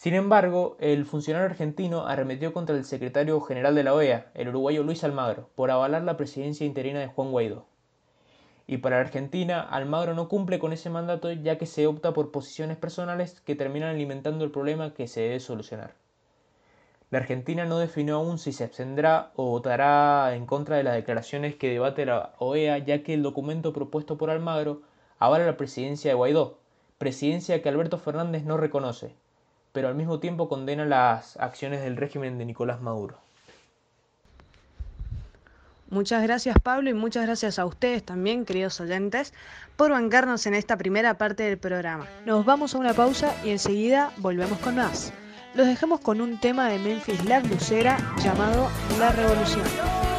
Sin 0.00 0.14
embargo, 0.14 0.78
el 0.80 1.04
funcionario 1.04 1.50
argentino 1.50 2.06
arremetió 2.06 2.54
contra 2.54 2.74
el 2.74 2.86
secretario 2.86 3.38
general 3.42 3.74
de 3.74 3.84
la 3.84 3.92
OEA, 3.92 4.30
el 4.32 4.48
uruguayo 4.48 4.82
Luis 4.82 5.04
Almagro, 5.04 5.50
por 5.54 5.70
avalar 5.70 6.00
la 6.04 6.16
presidencia 6.16 6.64
interina 6.64 7.00
de 7.00 7.08
Juan 7.08 7.30
Guaidó. 7.30 7.66
Y 8.66 8.78
para 8.78 8.98
Argentina, 8.98 9.60
Almagro 9.60 10.14
no 10.14 10.26
cumple 10.26 10.58
con 10.58 10.72
ese 10.72 10.88
mandato 10.88 11.30
ya 11.30 11.58
que 11.58 11.66
se 11.66 11.86
opta 11.86 12.14
por 12.14 12.30
posiciones 12.30 12.78
personales 12.78 13.42
que 13.42 13.54
terminan 13.54 13.90
alimentando 13.90 14.42
el 14.42 14.50
problema 14.50 14.94
que 14.94 15.06
se 15.06 15.20
debe 15.20 15.38
solucionar. 15.38 15.92
La 17.10 17.18
Argentina 17.18 17.66
no 17.66 17.78
definió 17.78 18.16
aún 18.16 18.38
si 18.38 18.52
se 18.52 18.64
abstendrá 18.64 19.32
o 19.36 19.50
votará 19.50 20.34
en 20.34 20.46
contra 20.46 20.78
de 20.78 20.82
las 20.82 20.94
declaraciones 20.94 21.56
que 21.56 21.68
debate 21.68 22.06
la 22.06 22.32
OEA, 22.38 22.78
ya 22.78 23.02
que 23.02 23.12
el 23.12 23.22
documento 23.22 23.74
propuesto 23.74 24.16
por 24.16 24.30
Almagro 24.30 24.80
avala 25.18 25.44
la 25.44 25.58
presidencia 25.58 26.10
de 26.10 26.14
Guaidó, 26.14 26.58
presidencia 26.96 27.60
que 27.60 27.68
Alberto 27.68 27.98
Fernández 27.98 28.44
no 28.44 28.56
reconoce, 28.56 29.14
pero 29.72 29.88
al 29.88 29.94
mismo 29.94 30.18
tiempo 30.18 30.48
condena 30.48 30.84
las 30.84 31.36
acciones 31.38 31.82
del 31.82 31.96
régimen 31.96 32.38
de 32.38 32.44
Nicolás 32.44 32.80
Maduro. 32.80 33.16
Muchas 35.88 36.22
gracias 36.22 36.56
Pablo 36.62 36.88
y 36.90 36.94
muchas 36.94 37.26
gracias 37.26 37.58
a 37.58 37.66
ustedes 37.66 38.04
también, 38.04 38.44
queridos 38.44 38.80
oyentes, 38.80 39.34
por 39.76 39.90
bancarnos 39.90 40.46
en 40.46 40.54
esta 40.54 40.76
primera 40.76 41.14
parte 41.18 41.42
del 41.42 41.58
programa. 41.58 42.06
Nos 42.26 42.44
vamos 42.44 42.74
a 42.74 42.78
una 42.78 42.94
pausa 42.94 43.34
y 43.44 43.50
enseguida 43.50 44.12
volvemos 44.18 44.58
con 44.58 44.76
más 44.76 45.12
los 45.54 45.66
dejamos 45.66 46.00
con 46.00 46.20
un 46.20 46.38
tema 46.38 46.68
de 46.68 46.78
Memphis 46.78 47.24
La 47.24 47.40
Lucera 47.40 47.96
llamado 48.22 48.68
La 48.98 49.10
Revolución. 49.10 50.09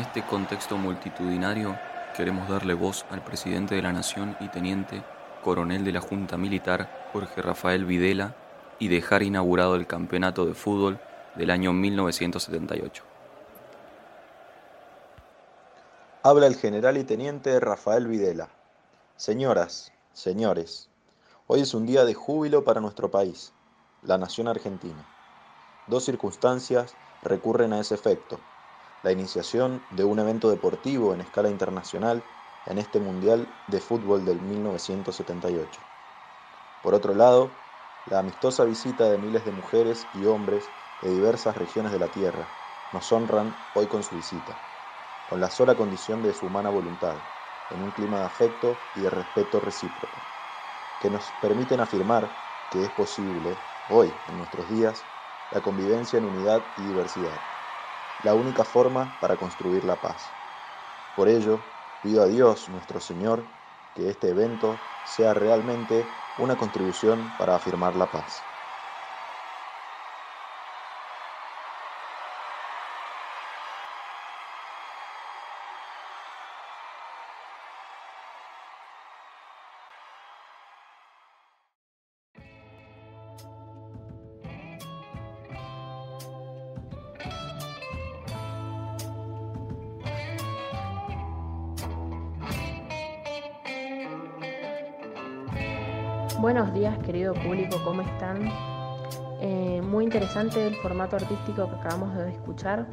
Este 0.00 0.22
contexto 0.22 0.76
multitudinario, 0.76 1.78
queremos 2.16 2.48
darle 2.48 2.74
voz 2.74 3.04
al 3.10 3.22
presidente 3.22 3.74
de 3.74 3.82
la 3.82 3.92
Nación 3.92 4.36
y 4.40 4.48
teniente 4.48 5.02
coronel 5.44 5.84
de 5.84 5.92
la 5.92 6.00
Junta 6.00 6.36
Militar, 6.36 7.08
Jorge 7.12 7.42
Rafael 7.42 7.84
Videla, 7.84 8.34
y 8.78 8.88
dejar 8.88 9.22
inaugurado 9.22 9.76
el 9.76 9.86
campeonato 9.86 10.46
de 10.46 10.54
fútbol 10.54 10.98
del 11.36 11.50
año 11.50 11.72
1978. 11.72 13.04
Habla 16.22 16.46
el 16.46 16.56
general 16.56 16.96
y 16.96 17.04
teniente 17.04 17.60
Rafael 17.60 18.06
Videla. 18.06 18.48
Señoras, 19.16 19.92
señores, 20.12 20.88
hoy 21.46 21.60
es 21.60 21.74
un 21.74 21.86
día 21.86 22.04
de 22.04 22.14
júbilo 22.14 22.64
para 22.64 22.80
nuestro 22.80 23.10
país, 23.10 23.52
la 24.02 24.18
nación 24.18 24.48
argentina. 24.48 25.06
Dos 25.86 26.04
circunstancias 26.04 26.94
recurren 27.22 27.72
a 27.72 27.80
ese 27.80 27.94
efecto. 27.94 28.40
La 29.02 29.12
iniciación 29.12 29.86
de 29.88 30.04
un 30.04 30.18
evento 30.18 30.50
deportivo 30.50 31.14
en 31.14 31.22
escala 31.22 31.48
internacional 31.48 32.26
en 32.66 32.76
este 32.76 33.00
Mundial 33.00 33.54
de 33.66 33.80
Fútbol 33.80 34.26
del 34.26 34.42
1978. 34.42 35.80
Por 36.82 36.94
otro 36.94 37.14
lado, 37.14 37.62
la 38.04 38.18
amistosa 38.18 38.64
visita 38.66 39.08
de 39.08 39.16
miles 39.16 39.46
de 39.46 39.52
mujeres 39.52 40.10
y 40.12 40.26
hombres 40.26 40.72
de 40.98 41.08
diversas 41.08 41.56
regiones 41.56 41.92
de 41.92 41.98
la 41.98 42.10
Tierra 42.10 42.52
nos 42.90 43.10
honran 43.10 43.56
hoy 43.72 43.86
con 43.86 44.02
su 44.02 44.16
visita, 44.16 44.60
con 45.24 45.40
la 45.40 45.48
sola 45.48 45.76
condición 45.76 46.20
de 46.20 46.34
su 46.34 46.44
humana 46.44 46.68
voluntad, 46.68 47.22
en 47.70 47.80
un 47.80 47.92
clima 47.92 48.18
de 48.18 48.26
afecto 48.26 48.90
y 48.92 49.00
de 49.00 49.08
respeto 49.08 49.60
recíproco, 49.60 50.26
que 50.98 51.08
nos 51.08 51.32
permiten 51.32 51.80
afirmar 51.80 52.36
que 52.68 52.84
es 52.84 52.90
posible, 52.90 53.64
hoy, 53.86 54.20
en 54.26 54.36
nuestros 54.36 54.68
días, 54.68 55.08
la 55.48 55.62
convivencia 55.62 56.18
en 56.18 56.26
unidad 56.26 56.66
y 56.76 56.84
diversidad, 56.84 57.40
la 58.22 58.34
única 58.34 58.64
forma 58.64 59.18
para 59.20 59.36
construir 59.36 59.84
la 59.84 60.00
paz. 60.00 60.36
Por 61.14 61.28
ello, 61.28 61.74
pido 62.00 62.22
a 62.22 62.28
Dios 62.28 62.68
nuestro 62.70 63.00
Señor 63.00 63.54
que 63.94 64.10
este 64.10 64.30
evento 64.30 64.90
sea 65.02 65.34
realmente 65.34 66.14
una 66.36 66.56
contribución 66.56 67.36
para 67.36 67.56
afirmar 67.56 67.96
la 67.96 68.10
paz. 68.10 68.49
Público, 97.50 97.80
¿cómo 97.82 98.02
están? 98.02 98.48
Eh, 99.40 99.82
muy 99.82 100.04
interesante 100.04 100.64
el 100.68 100.76
formato 100.76 101.16
artístico 101.16 101.68
que 101.68 101.74
acabamos 101.74 102.16
de 102.16 102.30
escuchar. 102.30 102.86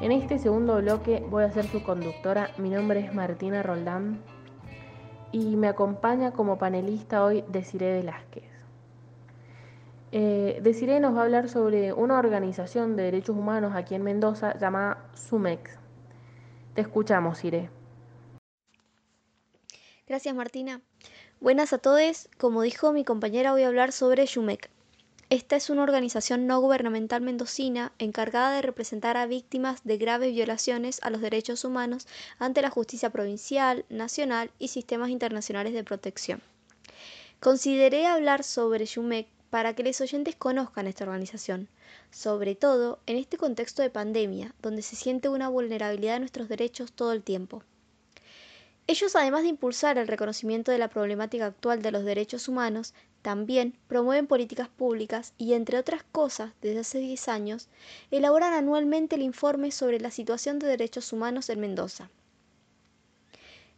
En 0.00 0.10
este 0.10 0.40
segundo 0.40 0.78
bloque 0.78 1.24
voy 1.30 1.44
a 1.44 1.52
ser 1.52 1.66
su 1.68 1.80
conductora. 1.84 2.50
Mi 2.58 2.68
nombre 2.68 2.98
es 2.98 3.14
Martina 3.14 3.62
Roldán 3.62 4.20
y 5.30 5.54
me 5.54 5.68
acompaña 5.68 6.32
como 6.32 6.58
panelista 6.58 7.22
hoy 7.22 7.44
Desiree 7.46 7.92
Velázquez. 7.92 8.50
Eh, 10.10 10.58
Desiree 10.64 10.98
nos 10.98 11.14
va 11.14 11.20
a 11.20 11.24
hablar 11.26 11.48
sobre 11.48 11.92
una 11.92 12.18
organización 12.18 12.96
de 12.96 13.04
derechos 13.04 13.36
humanos 13.36 13.76
aquí 13.76 13.94
en 13.94 14.02
Mendoza 14.02 14.58
llamada 14.58 15.08
SUMEX. 15.14 15.78
Te 16.74 16.80
escuchamos, 16.80 17.44
Iré. 17.44 17.70
Gracias, 20.08 20.34
Martina. 20.34 20.80
Buenas 21.40 21.72
a 21.72 21.78
todos. 21.78 22.28
Como 22.36 22.60
dijo 22.60 22.92
mi 22.92 23.02
compañera, 23.02 23.52
voy 23.52 23.62
a 23.62 23.68
hablar 23.68 23.92
sobre 23.92 24.26
Yumec. 24.26 24.68
Esta 25.30 25.56
es 25.56 25.70
una 25.70 25.84
organización 25.84 26.46
no 26.46 26.60
gubernamental 26.60 27.22
mendocina 27.22 27.92
encargada 27.98 28.52
de 28.52 28.60
representar 28.60 29.16
a 29.16 29.24
víctimas 29.24 29.80
de 29.82 29.96
graves 29.96 30.34
violaciones 30.34 31.00
a 31.02 31.08
los 31.08 31.22
derechos 31.22 31.64
humanos 31.64 32.06
ante 32.38 32.60
la 32.60 32.68
justicia 32.68 33.08
provincial, 33.08 33.86
nacional 33.88 34.50
y 34.58 34.68
sistemas 34.68 35.08
internacionales 35.08 35.72
de 35.72 35.82
protección. 35.82 36.42
Consideré 37.40 38.06
hablar 38.06 38.44
sobre 38.44 38.84
Yumec 38.84 39.26
para 39.48 39.74
que 39.74 39.82
los 39.82 39.98
oyentes 40.02 40.36
conozcan 40.36 40.88
esta 40.88 41.04
organización, 41.04 41.68
sobre 42.10 42.54
todo 42.54 42.98
en 43.06 43.16
este 43.16 43.38
contexto 43.38 43.80
de 43.80 43.88
pandemia, 43.88 44.54
donde 44.60 44.82
se 44.82 44.94
siente 44.94 45.30
una 45.30 45.48
vulnerabilidad 45.48 46.14
de 46.14 46.20
nuestros 46.20 46.50
derechos 46.50 46.92
todo 46.92 47.12
el 47.12 47.22
tiempo. 47.22 47.62
Ellos, 48.90 49.14
además 49.14 49.42
de 49.42 49.48
impulsar 49.50 49.98
el 49.98 50.08
reconocimiento 50.08 50.72
de 50.72 50.78
la 50.78 50.88
problemática 50.88 51.46
actual 51.46 51.80
de 51.80 51.92
los 51.92 52.04
derechos 52.04 52.48
humanos, 52.48 52.92
también 53.22 53.78
promueven 53.86 54.26
políticas 54.26 54.68
públicas 54.68 55.32
y, 55.38 55.52
entre 55.52 55.78
otras 55.78 56.02
cosas, 56.02 56.54
desde 56.60 56.80
hace 56.80 56.98
10 56.98 57.28
años, 57.28 57.68
elaboran 58.10 58.52
anualmente 58.52 59.14
el 59.14 59.22
informe 59.22 59.70
sobre 59.70 60.00
la 60.00 60.10
situación 60.10 60.58
de 60.58 60.66
derechos 60.66 61.12
humanos 61.12 61.50
en 61.50 61.60
Mendoza. 61.60 62.10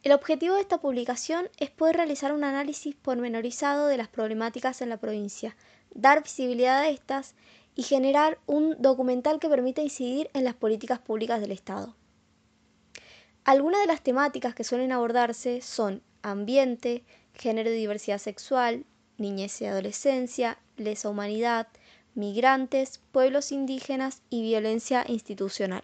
El 0.02 0.12
objetivo 0.12 0.54
de 0.54 0.62
esta 0.62 0.80
publicación 0.80 1.50
es 1.58 1.68
poder 1.68 1.96
realizar 1.96 2.32
un 2.32 2.42
análisis 2.42 2.94
pormenorizado 2.94 3.88
de 3.88 3.98
las 3.98 4.08
problemáticas 4.08 4.80
en 4.80 4.88
la 4.88 4.96
provincia, 4.96 5.54
dar 5.94 6.22
visibilidad 6.22 6.78
a 6.78 6.88
estas 6.88 7.34
y 7.76 7.82
generar 7.82 8.38
un 8.46 8.80
documental 8.80 9.40
que 9.40 9.50
permita 9.50 9.82
incidir 9.82 10.30
en 10.32 10.44
las 10.44 10.54
políticas 10.54 11.00
públicas 11.00 11.38
del 11.42 11.52
Estado. 11.52 11.94
Algunas 13.44 13.80
de 13.80 13.88
las 13.88 14.02
temáticas 14.02 14.54
que 14.54 14.62
suelen 14.62 14.92
abordarse 14.92 15.62
son 15.62 16.00
ambiente, 16.22 17.04
género 17.34 17.70
y 17.70 17.74
diversidad 17.74 18.18
sexual, 18.18 18.84
niñez 19.18 19.60
y 19.60 19.66
adolescencia, 19.66 20.58
lesa 20.76 21.08
humanidad, 21.08 21.66
migrantes, 22.14 23.00
pueblos 23.10 23.50
indígenas 23.50 24.22
y 24.30 24.42
violencia 24.42 25.04
institucional. 25.08 25.82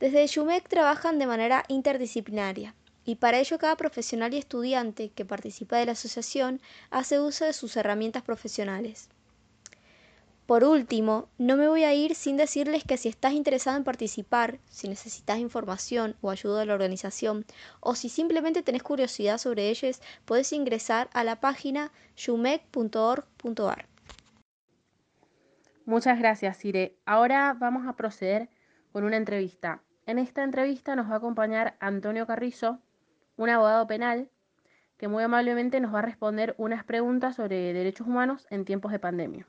Desde 0.00 0.26
Yumec 0.26 0.68
trabajan 0.68 1.20
de 1.20 1.26
manera 1.26 1.64
interdisciplinaria 1.68 2.74
y 3.04 3.16
para 3.16 3.38
ello 3.38 3.58
cada 3.58 3.76
profesional 3.76 4.34
y 4.34 4.38
estudiante 4.38 5.10
que 5.10 5.24
participa 5.24 5.76
de 5.76 5.86
la 5.86 5.92
asociación 5.92 6.60
hace 6.90 7.20
uso 7.20 7.44
de 7.44 7.52
sus 7.52 7.76
herramientas 7.76 8.22
profesionales. 8.22 9.08
Por 10.48 10.64
último, 10.64 11.28
no 11.36 11.58
me 11.58 11.68
voy 11.68 11.84
a 11.84 11.92
ir 11.92 12.14
sin 12.14 12.38
decirles 12.38 12.82
que 12.82 12.96
si 12.96 13.10
estás 13.10 13.34
interesado 13.34 13.76
en 13.76 13.84
participar, 13.84 14.60
si 14.70 14.88
necesitas 14.88 15.36
información 15.36 16.16
o 16.22 16.30
ayuda 16.30 16.60
de 16.60 16.64
la 16.64 16.72
organización, 16.72 17.44
o 17.80 17.94
si 17.94 18.08
simplemente 18.08 18.62
tenés 18.62 18.82
curiosidad 18.82 19.36
sobre 19.36 19.68
ellos, 19.68 20.00
puedes 20.24 20.50
ingresar 20.54 21.10
a 21.12 21.22
la 21.22 21.38
página 21.38 21.92
shumec.org.ar. 22.16 23.88
Muchas 25.84 26.18
gracias, 26.18 26.56
Sire. 26.56 26.96
Ahora 27.04 27.52
vamos 27.52 27.86
a 27.86 27.92
proceder 27.92 28.48
con 28.90 29.04
una 29.04 29.18
entrevista. 29.18 29.82
En 30.06 30.18
esta 30.18 30.44
entrevista 30.44 30.96
nos 30.96 31.10
va 31.10 31.16
a 31.16 31.18
acompañar 31.18 31.76
Antonio 31.78 32.26
Carrizo, 32.26 32.80
un 33.36 33.50
abogado 33.50 33.86
penal, 33.86 34.30
que 34.96 35.08
muy 35.08 35.22
amablemente 35.22 35.78
nos 35.80 35.94
va 35.94 35.98
a 35.98 36.08
responder 36.10 36.54
unas 36.56 36.84
preguntas 36.84 37.36
sobre 37.36 37.74
derechos 37.74 38.06
humanos 38.06 38.46
en 38.48 38.64
tiempos 38.64 38.92
de 38.92 38.98
pandemia. 38.98 39.46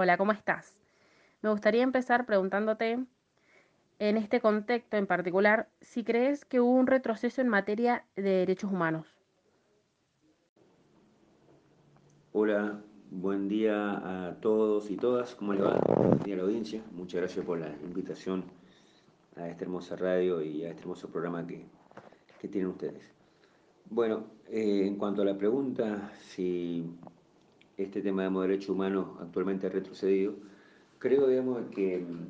Hola, 0.00 0.16
¿cómo 0.16 0.30
estás? 0.30 0.76
Me 1.42 1.50
gustaría 1.50 1.82
empezar 1.82 2.24
preguntándote, 2.24 3.04
en 3.98 4.16
este 4.16 4.40
contexto 4.40 4.96
en 4.96 5.08
particular, 5.08 5.68
si 5.80 6.04
crees 6.04 6.44
que 6.44 6.60
hubo 6.60 6.70
un 6.70 6.86
retroceso 6.86 7.40
en 7.40 7.48
materia 7.48 8.04
de 8.14 8.30
derechos 8.30 8.70
humanos. 8.70 9.08
Hola, 12.32 12.80
buen 13.10 13.48
día 13.48 14.28
a 14.28 14.36
todos 14.40 14.88
y 14.88 14.96
todas. 14.96 15.34
¿Cómo 15.34 15.52
le 15.52 15.62
va? 15.62 15.80
Buen 15.80 16.20
día 16.20 16.34
a 16.34 16.38
la 16.38 16.44
audiencia. 16.44 16.80
Muchas 16.92 17.22
gracias 17.22 17.44
por 17.44 17.58
la 17.58 17.70
invitación 17.82 18.44
a 19.34 19.48
esta 19.48 19.64
hermosa 19.64 19.96
radio 19.96 20.40
y 20.40 20.64
a 20.64 20.68
este 20.68 20.82
hermoso 20.82 21.08
programa 21.08 21.44
que, 21.44 21.66
tienen 22.46 22.70
ustedes. 22.70 23.02
Bueno, 23.90 24.26
eh, 24.46 24.84
en 24.86 24.94
cuanto 24.94 25.22
a 25.22 25.24
la 25.24 25.36
pregunta, 25.36 26.12
si 26.20 26.86
este 27.78 28.02
tema 28.02 28.28
de 28.28 28.40
derechos 28.40 28.70
humanos 28.70 29.06
actualmente 29.20 29.68
ha 29.68 29.70
retrocedido, 29.70 30.34
creo 30.98 31.28
digamos, 31.28 31.62
que 31.70 31.98
mm, 31.98 32.26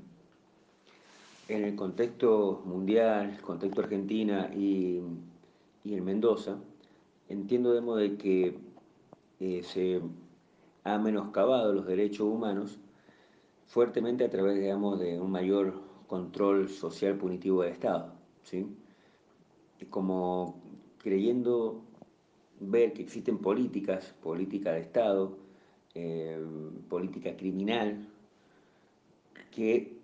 en 1.49 1.65
el 1.65 1.75
contexto 1.75 2.63
mundial, 2.67 3.35
el 3.37 3.41
contexto 3.41 3.81
Argentina 3.81 4.51
y, 4.55 5.01
y 5.85 5.95
en 5.95 6.05
Mendoza, 6.05 6.59
entiendo 7.29 7.73
digamos, 7.73 7.99
de 7.99 8.17
que 8.17 8.59
eh, 9.41 9.63
se 9.63 10.03
ha 10.85 10.99
menoscabado 10.99 11.73
los 11.73 11.87
derechos 11.87 12.27
humanos 12.27 12.79
fuertemente 13.67 14.25
a 14.25 14.31
través 14.31 14.61
digamos, 14.61 14.99
de 15.01 15.19
un 15.19 15.31
mayor 15.31 15.81
control 16.07 16.69
social 16.69 17.17
punitivo 17.17 17.63
del 17.63 17.73
Estado. 17.73 18.13
¿sí? 18.43 18.67
Como 19.89 20.61
creyendo 20.99 21.83
ver 22.61 22.93
que 22.93 23.03
existen 23.03 23.39
políticas, 23.39 24.15
política 24.23 24.73
de 24.73 24.81
Estado, 24.81 25.37
eh, 25.95 26.39
política 26.89 27.37
criminal, 27.37 28.07
que 29.51 29.99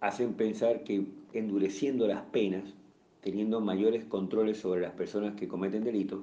hacen 0.00 0.34
pensar 0.34 0.84
que 0.84 1.06
endureciendo 1.32 2.06
las 2.06 2.22
penas, 2.22 2.74
teniendo 3.20 3.60
mayores 3.60 4.04
controles 4.04 4.58
sobre 4.58 4.80
las 4.80 4.92
personas 4.92 5.34
que 5.34 5.48
cometen 5.48 5.84
delitos 5.84 6.20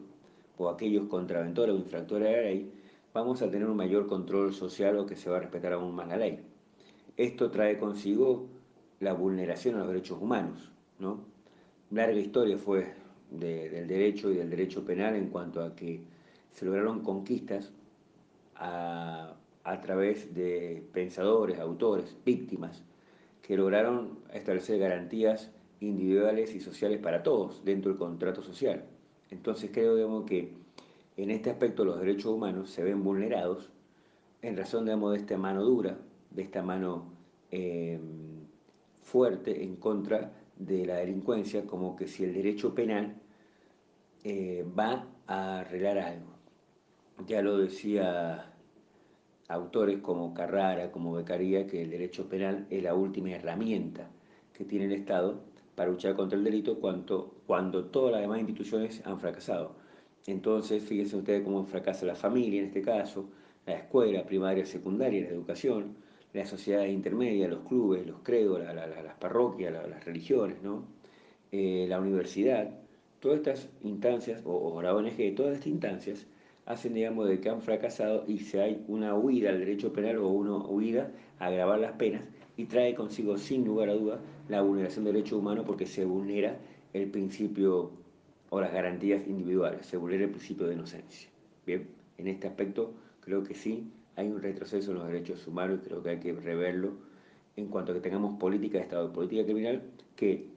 o 0.58 0.70
aquellos 0.70 1.08
contraventores 1.08 1.76
o 1.76 1.80
infractores 1.80 2.28
de 2.28 2.36
la 2.36 2.42
ley, 2.42 2.72
vamos 3.14 3.42
a 3.42 3.50
tener 3.50 3.68
un 3.68 3.78
mayor 3.78 4.08
control 4.08 4.54
social 4.54 4.98
o 4.98 5.06
que 5.06 5.16
se 5.16 5.30
va 5.30 5.38
a 5.38 5.42
respetar 5.42 5.74
aún 5.74 5.94
más 5.94 6.08
la 6.08 6.18
ley. 6.18 6.40
Esto 7.18 7.52
trae 7.52 7.78
consigo 7.78 8.48
la 9.00 9.14
vulneración 9.14 9.76
a 9.76 9.80
los 9.80 9.88
derechos 9.88 10.22
humanos. 10.22 10.72
¿no? 11.00 11.20
Larga 11.92 12.20
historia 12.20 12.58
fue 12.58 12.94
del 13.40 13.88
derecho 13.88 14.32
y 14.32 14.36
del 14.36 14.50
derecho 14.50 14.84
penal 14.86 15.16
en 15.16 15.30
cuanto 15.30 15.64
a 15.64 15.76
que 15.76 16.02
se 16.52 16.66
lograron 16.66 17.02
conquistas 17.02 17.72
a, 18.56 19.36
través 19.82 20.34
de 20.34 20.84
pensadores, 20.94 21.60
autores, 21.60 22.16
víctimas, 22.26 22.84
que 23.42 23.58
lograron 23.58 24.20
establecer 24.34 24.80
garantías 24.80 25.52
individuales 25.80 26.56
y 26.56 26.62
sociales 26.62 27.00
para 27.00 27.24
todos 27.24 27.64
dentro 27.66 27.92
del 27.92 28.00
contrato 28.00 28.42
social. 28.42 28.86
Entonces 29.30 29.70
creo 29.74 30.26
que 30.26 30.54
en 31.18 31.32
este 31.32 31.50
aspecto 31.50 31.84
los 31.84 32.00
derechos 32.00 32.28
humanos 32.28 32.70
se 32.70 32.84
ven 32.84 33.04
vulnerados 33.04 33.70
en 34.42 34.56
razón 34.56 34.86
de 34.86 35.18
esta 35.18 35.38
mano 35.38 35.64
dura, 35.64 35.98
de 36.32 36.42
esta 36.42 36.62
mano 36.62 37.12
eh, 37.52 38.00
fuerte 39.02 39.64
en 39.64 39.76
contra 39.76 40.32
de 40.58 40.86
la 40.86 40.98
delincuencia, 40.98 41.66
como 41.66 41.96
que 41.96 42.08
si 42.08 42.24
el 42.24 42.34
derecho 42.34 42.74
penal 42.74 43.16
eh, 44.28 44.66
va 44.78 45.08
a 45.28 45.60
arreglar 45.60 46.00
algo. 46.00 46.32
Ya 47.28 47.44
lo 47.44 47.60
decía 47.60 48.52
autores 49.48 50.00
como 50.00 50.34
Carrara, 50.34 50.92
como 50.92 51.14
Becaría, 51.14 51.68
que 51.68 51.84
el 51.84 51.92
derecho 51.92 52.28
penal 52.28 52.66
es 52.72 52.82
la 52.82 52.96
última 52.96 53.30
herramienta 53.30 54.10
que 54.52 54.66
tiene 54.66 54.86
el 54.86 54.94
Estado 54.94 55.44
para 55.76 55.92
luchar 55.92 56.16
contra 56.16 56.40
el 56.40 56.44
delito 56.44 56.80
cuando, 56.80 57.36
cuando 57.46 57.86
todas 57.86 58.14
las 58.14 58.22
demás 58.22 58.40
instituciones 58.40 59.06
han 59.06 59.20
fracasado. 59.20 59.76
Entonces, 60.26 60.84
fíjense 60.84 61.18
ustedes 61.18 61.44
cómo 61.44 61.64
fracasa 61.66 62.08
la 62.08 62.16
familia 62.16 62.62
en 62.62 62.68
este 62.68 62.82
caso, 62.82 63.30
la 63.68 63.76
escuela 63.76 64.26
primaria, 64.26 64.66
secundaria, 64.66 65.22
la 65.22 65.30
educación, 65.30 65.98
la 66.34 66.48
sociedad 66.48 66.86
intermedia, 66.86 67.48
los 67.48 67.60
clubes, 67.68 68.08
los 68.08 68.22
credos, 68.24 68.60
las 68.60 69.16
parroquias, 69.20 69.72
las 69.72 70.04
religiones, 70.04 70.64
¿no? 70.64 70.84
Eh, 71.52 71.86
la 71.88 72.00
universidad, 72.00 72.85
todas 73.26 73.40
estas 73.40 73.70
instancias, 73.82 74.40
o, 74.46 74.54
o 74.54 74.82
la 74.84 74.96
ONG, 74.96 75.34
todas 75.36 75.56
estas 75.56 75.66
instancias 75.66 76.28
hacen, 76.68 76.94
digamos, 76.94 77.28
de 77.28 77.40
que 77.40 77.50
han 77.50 77.60
fracasado 77.60 78.24
y 78.28 78.38
si 78.38 78.60
hay 78.60 78.86
una 78.88 79.16
huida 79.16 79.50
al 79.50 79.58
derecho 79.58 79.92
penal 79.92 80.18
o 80.18 80.28
una 80.28 80.58
huida 80.58 81.12
a 81.40 81.48
agravar 81.48 81.80
las 81.80 81.94
penas 81.94 82.22
y 82.56 82.66
trae 82.66 82.94
consigo, 82.94 83.36
sin 83.40 83.66
lugar 83.66 83.90
a 83.90 83.96
duda, 83.96 84.20
la 84.48 84.62
vulneración 84.62 85.06
de 85.06 85.14
derechos 85.14 85.40
humanos 85.40 85.66
porque 85.66 85.88
se 85.88 86.06
vulnera 86.06 86.60
el 86.94 87.10
principio 87.10 87.90
o 88.52 88.62
las 88.62 88.72
garantías 88.72 89.26
individuales, 89.28 89.88
se 89.88 89.98
vulnera 89.98 90.26
el 90.26 90.30
principio 90.30 90.68
de 90.68 90.76
inocencia. 90.76 91.28
Bien, 91.66 91.88
en 92.20 92.28
este 92.28 92.48
aspecto 92.48 92.94
creo 93.22 93.44
que 93.44 93.56
sí 93.56 93.90
hay 94.16 94.28
un 94.28 94.40
retroceso 94.40 94.92
en 94.92 95.00
los 95.00 95.08
derechos 95.08 95.48
humanos 95.48 95.80
y 95.82 95.88
creo 95.88 96.04
que 96.04 96.10
hay 96.12 96.20
que 96.20 96.32
reverlo 96.32 96.92
en 97.56 97.70
cuanto 97.70 97.92
que 97.92 98.02
tengamos 98.02 98.38
política 98.38 98.78
de 98.78 98.84
Estado 98.84 99.12
política 99.12 99.46
criminal 99.46 99.82
que 100.16 100.55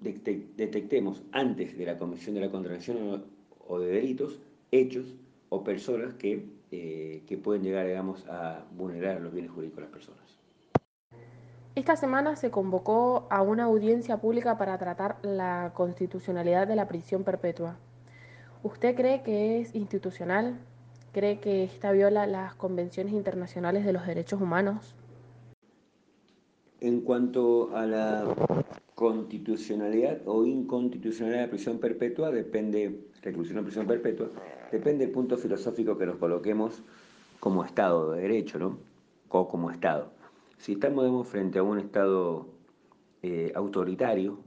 detectemos 0.00 1.22
antes 1.32 1.76
de 1.76 1.86
la 1.86 1.98
comisión 1.98 2.34
de 2.34 2.40
la 2.40 2.50
contravención 2.50 3.24
o 3.68 3.78
de 3.78 3.92
delitos 3.92 4.40
hechos 4.72 5.14
o 5.48 5.62
personas 5.62 6.14
que, 6.14 6.46
eh, 6.70 7.22
que 7.26 7.36
pueden 7.36 7.62
llegar, 7.62 7.86
digamos, 7.86 8.26
a 8.28 8.64
vulnerar 8.76 9.20
los 9.20 9.32
bienes 9.32 9.50
jurídicos 9.50 9.76
de 9.76 9.82
las 9.82 9.92
personas. 9.92 10.20
Esta 11.74 11.96
semana 11.96 12.36
se 12.36 12.50
convocó 12.50 13.26
a 13.30 13.42
una 13.42 13.64
audiencia 13.64 14.16
pública 14.16 14.58
para 14.58 14.76
tratar 14.78 15.18
la 15.22 15.72
constitucionalidad 15.74 16.66
de 16.66 16.76
la 16.76 16.88
prisión 16.88 17.22
perpetua. 17.22 17.76
¿Usted 18.62 18.94
cree 18.94 19.22
que 19.22 19.60
es 19.60 19.74
institucional? 19.74 20.58
¿Cree 21.12 21.40
que 21.40 21.64
esta 21.64 21.92
viola 21.92 22.26
las 22.26 22.54
convenciones 22.54 23.12
internacionales 23.12 23.84
de 23.84 23.92
los 23.92 24.06
derechos 24.06 24.40
humanos? 24.40 24.94
En 26.80 27.00
cuanto 27.00 27.76
a 27.76 27.86
la 27.86 28.24
constitucionalidad 29.00 30.20
o 30.26 30.44
inconstitucionalidad 30.44 31.44
de 31.44 31.48
prisión 31.48 31.78
perpetua, 31.78 32.30
depende, 32.30 33.00
reclusión 33.22 33.56
o 33.56 33.62
prisión 33.62 33.86
perpetua, 33.86 34.28
depende 34.70 35.06
del 35.06 35.14
punto 35.14 35.38
filosófico 35.38 35.96
que 35.96 36.04
nos 36.04 36.18
coloquemos 36.18 36.82
como 37.40 37.64
Estado 37.64 38.12
de 38.12 38.20
Derecho, 38.20 38.58
¿no? 38.58 38.76
O 39.30 39.48
como 39.48 39.70
Estado. 39.70 40.12
Si 40.58 40.72
estamos 40.72 41.26
frente 41.26 41.58
a 41.58 41.62
un 41.62 41.78
Estado 41.78 42.46
eh, 43.22 43.50
autoritario, 43.54 44.38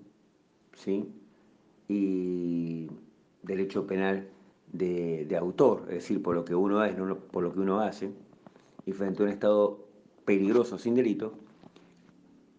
¿sí? 0.75 1.11
Y 1.87 2.91
derecho 3.41 3.87
penal 3.87 4.27
de, 4.71 5.35
autor, 5.35 5.85
es 5.87 5.95
decir, 5.95 6.21
por 6.21 6.35
lo 6.35 6.45
que 6.45 6.53
uno 6.53 6.85
es, 6.85 6.93
por 7.31 7.41
lo 7.41 7.51
que 7.51 7.59
uno 7.59 7.79
hace, 7.79 8.11
y 8.85 8.91
frente 8.91 9.23
a 9.23 9.25
un 9.25 9.31
Estado 9.31 9.79
peligroso 10.25 10.77
sin 10.77 10.93
delito, 10.93 11.33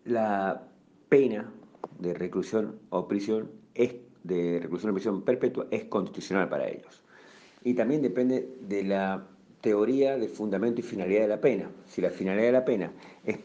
la 0.04 0.66
pena 1.08 1.52
de 1.98 2.14
reclusión 2.14 2.78
o 2.90 3.08
prisión 3.08 3.50
es 3.74 3.94
de 4.22 4.58
reclusión 4.60 4.90
o 4.90 4.94
prisión 4.94 5.22
perpetua 5.22 5.66
es 5.70 5.84
constitucional 5.84 6.48
para 6.48 6.68
ellos. 6.68 7.02
Y 7.62 7.74
también 7.74 8.02
depende 8.02 8.48
de 8.60 8.84
la 8.84 9.26
teoría 9.60 10.18
de 10.18 10.28
fundamento 10.28 10.80
y 10.80 10.84
finalidad 10.84 11.22
de 11.22 11.28
la 11.28 11.40
pena. 11.40 11.70
Si 11.86 12.00
la 12.00 12.10
finalidad 12.10 12.46
de 12.46 12.52
la 12.52 12.64
pena 12.64 12.92
es 13.24 13.38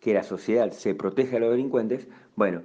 que 0.00 0.14
la 0.14 0.22
sociedad 0.22 0.70
se 0.70 0.94
proteja 0.94 1.36
a 1.36 1.40
los 1.40 1.50
delincuentes, 1.50 2.06
bueno, 2.36 2.62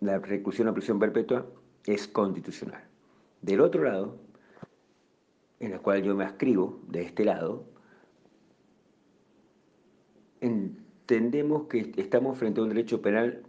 la 0.00 0.18
reclusión 0.18 0.68
o 0.68 0.74
prisión 0.74 0.98
perpetua 0.98 1.46
es 1.86 2.08
constitucional. 2.08 2.82
Del 3.40 3.60
otro 3.60 3.84
lado, 3.84 4.16
en 5.60 5.70
la 5.70 5.78
cual 5.78 6.02
yo 6.02 6.16
me 6.16 6.24
ascribo, 6.24 6.80
de 6.88 7.02
este 7.02 7.24
lado, 7.24 7.64
entendemos 10.40 11.68
que 11.68 11.92
estamos 11.96 12.36
frente 12.38 12.60
a 12.60 12.64
un 12.64 12.70
derecho 12.70 13.00
penal 13.00 13.42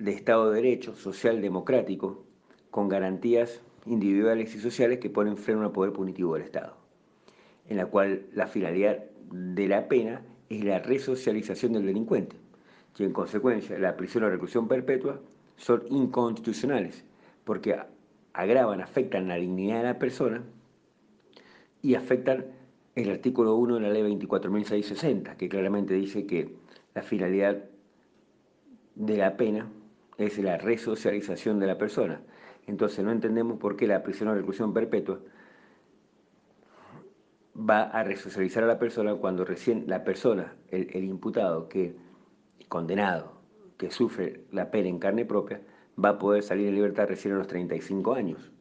de 0.00 0.12
Estado 0.12 0.50
de 0.50 0.56
Derecho, 0.56 0.94
social, 0.96 1.40
democrático, 1.40 2.24
con 2.70 2.88
garantías 2.88 3.62
individuales 3.86 4.54
y 4.54 4.58
sociales 4.58 4.98
que 4.98 5.10
ponen 5.10 5.36
freno 5.36 5.62
al 5.62 5.72
poder 5.72 5.92
punitivo 5.92 6.34
del 6.34 6.42
Estado 6.42 6.80
en 7.70 7.76
la 7.76 7.86
cual 7.86 8.26
la 8.34 8.48
finalidad 8.48 8.98
de 9.30 9.68
la 9.68 9.88
pena 9.88 10.22
es 10.50 10.64
la 10.64 10.80
resocialización 10.80 11.72
del 11.72 11.86
delincuente, 11.86 12.36
y 12.98 13.04
en 13.04 13.12
consecuencia 13.12 13.78
la 13.78 13.96
prisión 13.96 14.24
o 14.24 14.28
reclusión 14.28 14.68
perpetua 14.68 15.20
son 15.56 15.84
inconstitucionales, 15.88 17.04
porque 17.44 17.78
agravan, 18.32 18.80
afectan 18.80 19.28
la 19.28 19.36
dignidad 19.36 19.78
de 19.78 19.84
la 19.84 19.98
persona 19.98 20.42
y 21.80 21.94
afectan 21.94 22.46
el 22.96 23.10
artículo 23.10 23.54
1 23.54 23.76
de 23.76 23.80
la 23.80 23.90
ley 23.90 24.02
24.660, 24.02 25.36
que 25.36 25.48
claramente 25.48 25.94
dice 25.94 26.26
que 26.26 26.52
la 26.94 27.02
finalidad 27.02 27.64
de 28.96 29.16
la 29.16 29.36
pena 29.36 29.70
es 30.20 30.38
la 30.38 30.58
resocialización 30.58 31.58
de 31.58 31.66
la 31.66 31.78
persona. 31.78 32.20
Entonces 32.66 33.04
no 33.04 33.10
entendemos 33.10 33.58
por 33.58 33.76
qué 33.76 33.86
la 33.86 34.02
prisión 34.02 34.28
o 34.28 34.34
reclusión 34.34 34.74
perpetua 34.74 35.20
va 37.56 37.82
a 37.82 38.04
resocializar 38.04 38.64
a 38.64 38.66
la 38.66 38.78
persona 38.78 39.14
cuando 39.14 39.44
recién 39.44 39.84
la 39.86 40.04
persona, 40.04 40.54
el, 40.68 41.04
imputado 41.04 41.68
que 41.68 41.96
condenado, 42.68 43.40
que 43.76 43.90
sufre 43.90 44.44
la 44.52 44.70
pena 44.70 44.88
en 44.88 44.98
carne 44.98 45.24
propia, 45.24 45.62
va 46.02 46.10
a 46.10 46.18
poder 46.18 46.42
salir 46.42 46.68
en 46.68 46.74
libertad 46.74 47.08
recién 47.08 47.34
a 47.34 47.38
los 47.38 47.48
35 47.48 48.14
años. 48.14 48.52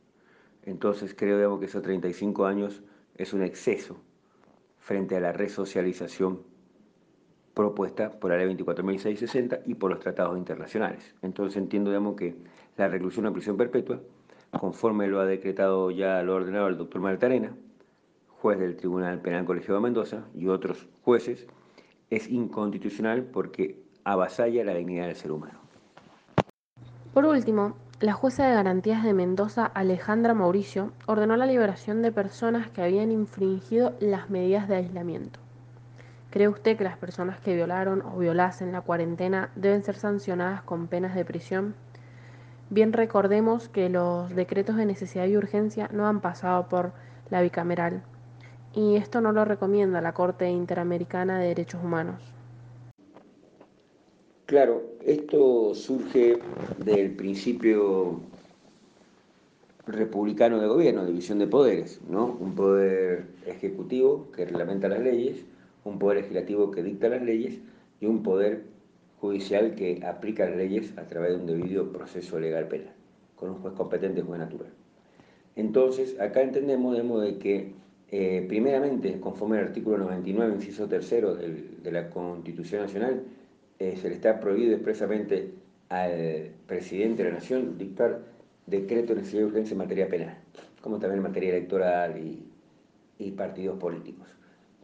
Entonces 0.63 1.13
creo 1.13 1.59
que 1.59 1.65
esos 1.65 1.83
35 1.83 2.45
años 2.45 2.81
es 3.15 3.33
un 3.33 3.43
exceso 3.43 3.97
frente 4.79 5.17
a 5.17 5.19
la 5.19 5.33
resocialización 5.33 6.48
propuesta 7.59 8.09
por 8.09 8.31
la 8.31 8.37
ley 8.37 8.55
24.660 8.55 9.63
y 9.65 9.73
por 9.75 9.91
los 9.91 9.99
tratados 9.99 10.37
internacionales. 10.37 11.13
Entonces 11.21 11.57
entiendo 11.57 11.89
digamos, 11.89 12.15
que 12.15 12.37
la 12.77 12.87
reclusión 12.87 13.25
a 13.25 13.33
prisión 13.33 13.57
perpetua, 13.57 13.99
conforme 14.57 15.07
lo 15.07 15.19
ha 15.19 15.25
decretado 15.25 15.91
ya, 15.91 16.23
lo 16.23 16.35
ordenado 16.35 16.69
el 16.69 16.77
doctor 16.77 17.01
Martarena, 17.01 17.51
juez 18.29 18.59
del 18.59 18.77
Tribunal 18.77 19.19
Penal 19.19 19.43
Colegiado 19.43 19.75
de 19.75 19.81
Mendoza 19.81 20.23
y 20.33 20.47
otros 20.47 20.87
jueces, 21.03 21.47
es 22.09 22.29
inconstitucional 22.29 23.23
porque 23.23 23.83
avasalla 24.05 24.63
la 24.63 24.75
dignidad 24.75 25.07
del 25.07 25.17
ser 25.17 25.33
humano. 25.33 25.59
Por 27.13 27.25
último, 27.25 27.75
la 27.99 28.13
jueza 28.13 28.47
de 28.47 28.53
garantías 28.53 29.03
de 29.03 29.13
Mendoza, 29.13 29.65
Alejandra 29.65 30.33
Mauricio, 30.33 30.93
ordenó 31.07 31.35
la 31.35 31.45
liberación 31.45 32.01
de 32.03 32.13
personas 32.13 32.69
que 32.69 32.81
habían 32.81 33.11
infringido 33.11 33.97
las 33.99 34.29
medidas 34.29 34.69
de 34.69 34.77
aislamiento. 34.77 35.41
¿Cree 36.29 36.47
usted 36.47 36.77
que 36.77 36.83
las 36.83 36.97
personas 36.97 37.39
que 37.39 37.55
violaron 37.55 38.03
o 38.03 38.19
violasen 38.19 38.71
la 38.71 38.81
cuarentena 38.81 39.51
deben 39.55 39.83
ser 39.83 39.95
sancionadas 39.95 40.61
con 40.61 40.87
penas 40.87 41.15
de 41.15 41.25
prisión? 41.25 41.73
Bien 42.69 42.93
recordemos 42.93 43.67
que 43.67 43.89
los 43.89 44.29
decretos 44.35 44.75
de 44.75 44.85
necesidad 44.85 45.25
y 45.25 45.35
urgencia 45.35 45.89
no 45.91 46.07
han 46.07 46.21
pasado 46.21 46.69
por 46.69 46.91
la 47.31 47.41
bicameral, 47.41 48.03
y 48.75 48.95
esto 48.97 49.21
no 49.21 49.31
lo 49.31 49.43
recomienda 49.43 50.01
la 50.01 50.13
Corte 50.13 50.47
Interamericana 50.51 51.39
de 51.39 51.47
Derechos 51.47 51.83
Humanos. 51.83 52.21
Claro, 54.45 54.83
esto 55.03 55.73
surge 55.73 56.39
del 56.77 57.15
principio 57.15 58.19
republicano 59.87 60.59
de 60.59 60.67
gobierno, 60.67 61.05
división 61.05 61.39
de 61.39 61.47
poderes, 61.47 61.99
¿no? 62.07 62.25
Un 62.39 62.53
poder 62.53 63.25
ejecutivo 63.47 64.27
que 64.35 64.45
reglamenta 64.45 64.87
las 64.87 64.99
leyes, 64.99 65.43
un 65.83 65.99
poder 65.99 66.17
legislativo 66.17 66.71
que 66.71 66.83
dicta 66.83 67.09
las 67.09 67.21
leyes 67.21 67.59
y 67.99 68.05
un 68.05 68.23
poder 68.23 68.63
judicial 69.19 69.75
que 69.75 70.01
aplica 70.05 70.45
las 70.45 70.57
leyes 70.57 70.97
a 70.97 71.05
través 71.05 71.31
de 71.31 71.37
un 71.37 71.45
debido 71.45 71.91
proceso 71.91 72.39
legal 72.39 72.67
penal, 72.67 72.93
con 73.35 73.49
un 73.49 73.55
juez 73.57 73.73
competente 73.73 74.21
juez 74.21 74.39
natural. 74.39 74.71
Entonces, 75.55 76.19
acá 76.19 76.41
entendemos 76.41 76.95
de 76.95 77.37
que, 77.37 77.73
eh, 78.11 78.45
primeramente, 78.47 79.19
conforme 79.19 79.57
al 79.57 79.65
artículo 79.65 79.97
99, 79.97 80.55
inciso 80.55 80.87
tercero 80.87 81.35
de 81.35 81.91
la 81.91 82.09
Constitución 82.09 82.83
Nacional, 82.83 83.23
eh, 83.79 83.97
se 83.97 84.09
le 84.09 84.15
está 84.15 84.39
prohibido 84.39 84.73
expresamente 84.73 85.51
al 85.89 86.51
presidente 86.67 87.23
de 87.23 87.29
la 87.29 87.35
Nación 87.35 87.77
dictar 87.77 88.21
decreto 88.67 89.13
de 89.13 89.21
necesidad 89.21 89.41
de 89.41 89.47
urgencia 89.47 89.73
en 89.73 89.79
materia 89.79 90.07
penal, 90.07 90.37
como 90.81 90.99
también 90.99 91.17
en 91.17 91.23
materia 91.23 91.49
electoral 91.49 92.17
y, 92.17 92.45
y 93.17 93.31
partidos 93.31 93.77
políticos. 93.79 94.38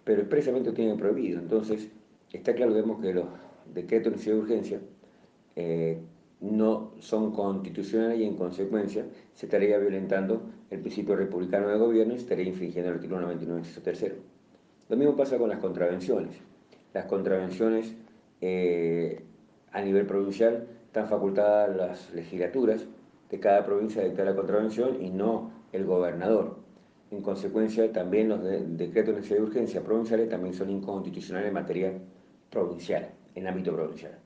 Pero 0.06 0.22
expresamente 0.22 0.70
lo 0.70 0.76
tienen 0.76 0.96
prohibido. 0.96 1.40
Entonces, 1.40 1.90
está 2.32 2.54
claro, 2.54 2.74
vemos 2.74 3.02
que 3.02 3.14
los 3.14 3.26
decretos 3.74 4.06
de 4.06 4.12
necesidad 4.12 4.36
de 4.36 4.42
urgencia 4.42 4.80
eh, 5.58 5.98
no 6.40 6.92
son 7.00 7.32
constitucionales 7.32 8.20
y 8.20 8.24
en 8.24 8.36
consecuencia 8.36 9.06
se 9.34 9.46
estaría 9.46 9.78
violentando 9.78 10.44
el 10.70 10.80
principio 10.80 11.16
republicano 11.16 11.68
de 11.68 11.78
gobierno 11.78 12.14
y 12.14 12.18
se 12.18 12.24
estaría 12.24 12.46
infringiendo 12.46 12.92
el 12.92 12.98
artículo 12.98 13.22
99, 13.22 13.68
tercero. 13.84 14.16
Lo 14.90 14.98
mismo 14.98 15.16
pasa 15.16 15.38
con 15.38 15.50
las 15.50 15.60
contravenciones. 15.60 16.38
Las 16.94 17.06
contravenciones 17.06 17.96
eh, 18.42 19.22
a 19.72 19.82
nivel 19.82 20.06
provincial 20.06 20.68
están 20.86 21.08
facultadas 21.08 21.76
las 21.76 22.14
legislaturas 22.14 22.86
de 23.30 23.40
cada 23.40 23.66
provincia 23.66 24.02
de 24.02 24.10
dictar 24.10 24.26
la 24.26 24.36
contravención 24.36 25.02
y 25.02 25.10
no 25.10 25.52
el 25.72 25.86
gobernador. 25.86 26.65
En 27.12 27.22
consecuencia, 27.22 27.92
también 27.92 28.30
los 28.30 28.44
decretos 28.44 29.14
de 29.14 29.22
necesidad 29.22 29.44
urgencia 29.44 29.84
provinciales 29.84 30.30
también 30.30 30.54
son 30.54 30.70
inconstitucionales 30.70 31.50
en 31.50 31.54
materia 31.54 31.94
provincial, 32.50 33.10
en 33.36 33.48
ámbito 33.48 33.74
provincial. 33.74 34.18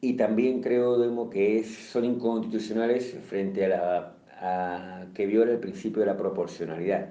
Y 0.00 0.14
también 0.14 0.62
creo 0.62 0.98
Demo, 0.98 1.28
que 1.28 1.64
son 1.64 2.04
inconstitucionales 2.04 3.18
frente 3.28 3.64
a, 3.64 4.14
la, 4.40 5.06
que 5.14 5.26
viola 5.26 5.52
el 5.52 5.58
principio 5.58 6.00
de 6.00 6.06
la 6.06 6.16
proporcionalidad. 6.16 7.08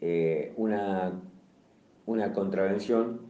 Eh, 0.00 0.52
una, 0.56 1.12
una 2.06 2.32
contravención 2.32 3.20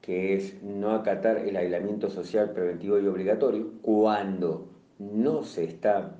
que 0.00 0.34
es 0.34 0.62
no 0.62 0.92
acatar 0.92 1.38
el 1.38 1.56
aislamiento 1.56 2.10
social 2.10 2.52
preventivo 2.52 2.98
y 2.98 3.06
obligatorio 3.06 3.72
cuando 3.82 4.68
no 4.98 5.42
se 5.44 5.64
está 5.64 6.14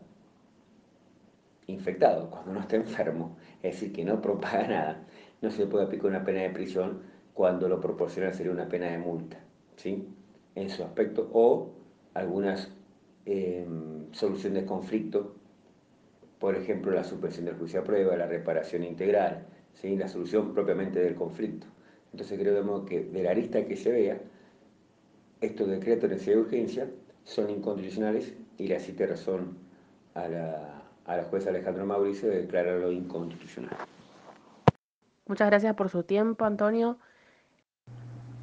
infectado, 1.66 2.30
cuando 2.30 2.52
no 2.52 2.60
está 2.60 2.76
enfermo, 2.76 3.36
es 3.62 3.74
decir, 3.74 3.92
que 3.92 4.04
no 4.04 4.20
propaga 4.20 4.68
nada, 4.68 5.06
no 5.42 5.50
se 5.50 5.66
puede 5.66 5.84
aplicar 5.84 6.06
una 6.06 6.24
pena 6.24 6.42
de 6.42 6.50
prisión 6.50 7.02
cuando 7.32 7.68
lo 7.68 7.80
proporcional 7.80 8.34
sería 8.34 8.52
una 8.52 8.68
pena 8.68 8.86
de 8.86 8.98
multa, 8.98 9.38
¿sí? 9.76 10.08
En 10.54 10.70
su 10.70 10.84
aspecto, 10.84 11.28
o 11.32 11.72
algunas 12.14 12.70
em, 13.26 14.12
soluciones 14.12 14.62
de 14.62 14.66
conflicto, 14.66 15.34
por 16.38 16.56
ejemplo, 16.56 16.92
la 16.92 17.04
suspensión 17.04 17.46
del 17.46 17.56
juicio 17.56 17.80
a 17.80 17.84
prueba, 17.84 18.16
la 18.16 18.26
reparación 18.26 18.84
integral, 18.84 19.46
¿sí? 19.72 19.96
la 19.96 20.08
solución 20.08 20.52
propiamente 20.52 21.00
del 21.00 21.14
conflicto. 21.14 21.66
Entonces 22.12 22.38
creo 22.38 22.84
que 22.84 23.00
de 23.00 23.22
la 23.22 23.34
lista 23.34 23.64
que 23.64 23.76
se 23.76 23.90
vea, 23.90 24.20
estos 25.40 25.68
decretos 25.68 26.24
de 26.24 26.36
urgencia 26.36 26.88
son 27.24 27.50
inconstitucionales 27.50 28.34
y 28.58 28.68
le 28.68 28.78
cité 28.78 29.06
razón 29.06 29.58
a 30.14 30.28
la, 30.28 30.83
a 31.06 31.16
la 31.16 31.24
jueza 31.24 31.50
Alejandro 31.50 31.86
Mauricio 31.86 32.28
de 32.28 32.42
declararlo 32.42 32.90
inconstitucional. 32.90 33.76
Muchas 35.26 35.48
gracias 35.48 35.74
por 35.74 35.88
su 35.88 36.02
tiempo, 36.02 36.44
Antonio. 36.44 36.98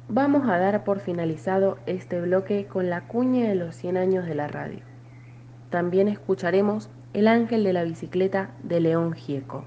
Vamos 0.08 0.48
a 0.48 0.58
dar 0.58 0.84
por 0.84 1.00
finalizado 1.00 1.78
este 1.86 2.20
bloque 2.20 2.66
con 2.66 2.90
la 2.90 3.06
cuña 3.06 3.48
de 3.48 3.54
los 3.54 3.76
100 3.76 3.96
años 3.96 4.26
de 4.26 4.34
la 4.34 4.48
radio. 4.48 4.80
También 5.70 6.08
escucharemos 6.08 6.90
El 7.14 7.28
ángel 7.28 7.64
de 7.64 7.72
la 7.72 7.84
bicicleta 7.84 8.54
de 8.62 8.80
León 8.80 9.12
Gieco. 9.14 9.64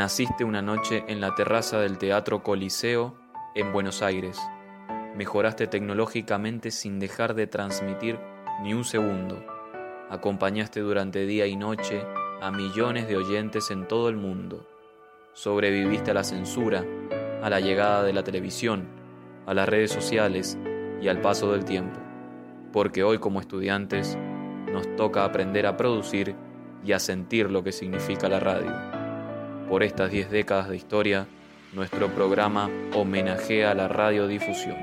Naciste 0.00 0.44
una 0.44 0.62
noche 0.62 1.04
en 1.08 1.20
la 1.20 1.34
terraza 1.34 1.78
del 1.78 1.98
Teatro 1.98 2.42
Coliseo 2.42 3.16
en 3.54 3.70
Buenos 3.70 4.00
Aires. 4.00 4.40
Mejoraste 5.14 5.66
tecnológicamente 5.66 6.70
sin 6.70 6.98
dejar 6.98 7.34
de 7.34 7.46
transmitir 7.46 8.18
ni 8.62 8.72
un 8.72 8.84
segundo. 8.84 9.44
Acompañaste 10.08 10.80
durante 10.80 11.26
día 11.26 11.46
y 11.46 11.54
noche 11.54 12.02
a 12.40 12.50
millones 12.50 13.08
de 13.08 13.18
oyentes 13.18 13.70
en 13.70 13.86
todo 13.86 14.08
el 14.08 14.16
mundo. 14.16 14.66
Sobreviviste 15.34 16.12
a 16.12 16.14
la 16.14 16.24
censura, 16.24 16.82
a 17.42 17.50
la 17.50 17.60
llegada 17.60 18.02
de 18.02 18.14
la 18.14 18.24
televisión, 18.24 18.88
a 19.44 19.52
las 19.52 19.68
redes 19.68 19.92
sociales 19.92 20.56
y 21.02 21.08
al 21.08 21.20
paso 21.20 21.52
del 21.52 21.66
tiempo. 21.66 22.00
Porque 22.72 23.04
hoy 23.04 23.18
como 23.18 23.38
estudiantes 23.38 24.16
nos 24.72 24.96
toca 24.96 25.26
aprender 25.26 25.66
a 25.66 25.76
producir 25.76 26.34
y 26.82 26.92
a 26.92 26.98
sentir 26.98 27.50
lo 27.50 27.62
que 27.62 27.72
significa 27.72 28.30
la 28.30 28.40
radio 28.40 28.99
por 29.70 29.84
estas 29.84 30.10
10 30.10 30.30
décadas 30.30 30.68
de 30.68 30.76
historia, 30.76 31.28
nuestro 31.72 32.08
programa 32.08 32.68
homenajea 32.92 33.72
la 33.72 33.86
radiodifusión. 33.86 34.76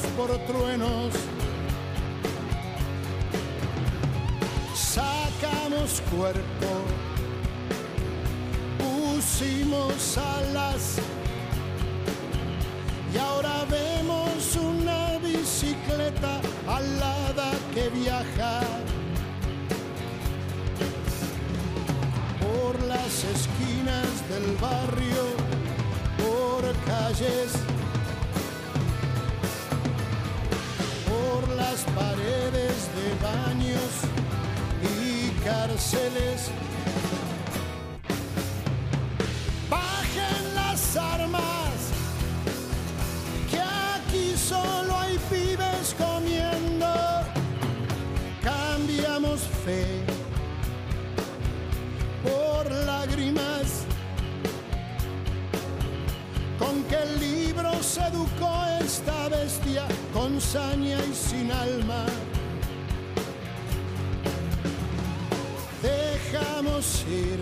Por 0.00 0.30
truenos. 0.46 1.12
Sacamos 4.74 6.02
cuerpo, 6.10 6.70
pusimos 8.78 10.18
alas 10.18 10.96
y 13.14 13.18
ahora 13.18 13.64
vemos 13.70 14.56
una 14.56 15.18
bicicleta 15.18 16.40
alada 16.66 17.52
que 17.74 17.88
viaja 17.90 18.60
por 22.40 22.80
las 22.86 23.24
esquinas 23.24 24.28
del 24.28 24.56
barrio 24.56 25.42
calles, 26.86 27.52
por 31.32 31.48
las 31.56 31.80
paredes 31.94 32.90
de 32.96 33.08
baños 33.22 33.92
y 34.82 35.30
cárceles. 35.44 36.50
Con 60.32 60.40
saña 60.40 60.98
y 61.10 61.14
sin 61.14 61.50
alma. 61.50 62.06
Dejamos 65.82 67.04
ir 67.08 67.40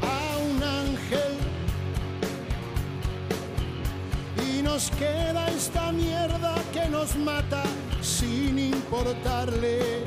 a 0.00 0.38
un 0.38 0.62
ángel 0.62 1.34
y 4.48 4.62
nos 4.62 4.90
queda 4.92 5.46
esta 5.48 5.92
mierda 5.92 6.54
que 6.72 6.88
nos 6.88 7.16
mata 7.16 7.64
sin 8.00 8.58
importarle. 8.58 10.04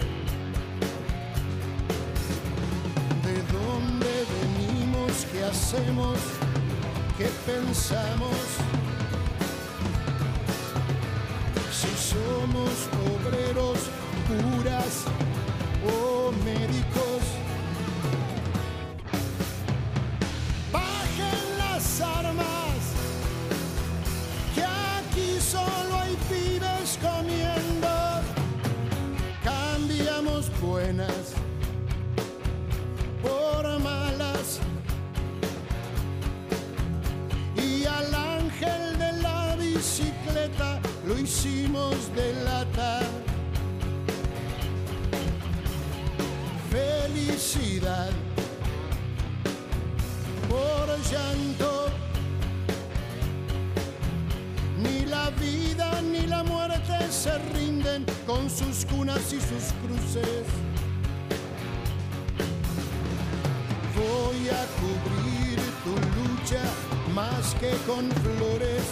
¿De 3.25 3.36
sabemos 3.51 5.25
qué 5.32 5.43
hacemos, 5.43 6.17
qué 7.17 7.30
pensamos. 7.45 8.75
Obreros, 13.06 13.80
curas 14.28 15.06
Felicidad 47.06 48.10
por 50.50 50.88
llanto. 51.12 51.89
Ni 54.82 55.06
la 55.06 55.30
vida 55.30 56.02
ni 56.02 56.26
la 56.26 56.44
muerte 56.44 56.98
se 57.12 57.38
rinden 57.54 58.06
con 58.26 58.50
sus 58.50 58.86
cunas 58.86 59.32
y 59.34 59.39
sus 59.39 59.65
cruces. 59.84 60.46
Voy 63.96 64.50
a 64.50 64.63
cubrir 64.80 65.60
tu 65.84 65.94
lucha 66.18 66.63
más 67.13 67.54
que 67.60 67.72
con 67.86 68.10
flores. 68.24 68.84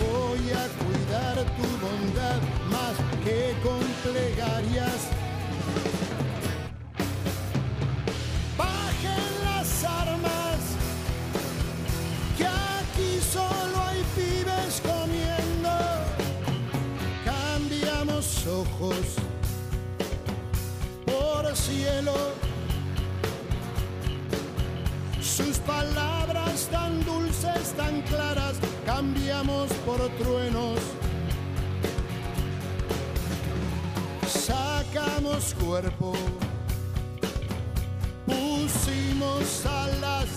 Voy 0.00 0.50
a 0.52 0.64
cuidar 0.80 1.36
tu 1.56 1.66
bondad 1.84 2.40
más 2.70 3.07
que 3.28 3.54
con 3.62 3.84
plegarias. 4.04 5.00
Bajen 8.56 9.28
las 9.44 9.84
armas, 9.84 10.60
que 12.38 12.46
aquí 12.46 13.20
solo 13.36 13.76
hay 13.88 14.02
pibes 14.16 14.80
comiendo. 14.92 15.74
Cambiamos 17.24 18.46
ojos 18.46 19.06
por 21.04 21.54
cielo. 21.54 22.16
Sus 25.20 25.58
palabras 25.58 26.68
tan 26.70 27.04
dulces, 27.04 27.74
tan 27.76 28.00
claras, 28.02 28.56
cambiamos 28.86 29.70
por 29.84 30.00
truenos. 30.18 30.97
Cuerpo, 35.18 36.12
pusimos 38.24 39.66
alas 39.66 40.28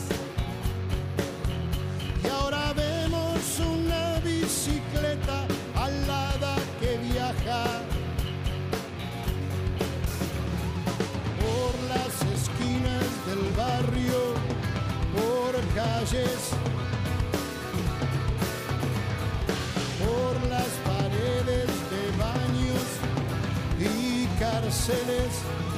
y 2.24 2.28
ahora 2.28 2.74
vemos 2.74 3.60
una 3.60 4.20
bicicleta 4.22 5.46
alada 5.76 6.56
que 6.80 6.98
viaja. 6.98 7.64
por 11.40 11.74
las 11.88 12.14
esquinas 12.34 13.08
del 13.28 13.44
barrio, 13.56 14.34
por 15.14 15.54
calles, 15.76 16.52
y 24.72 25.71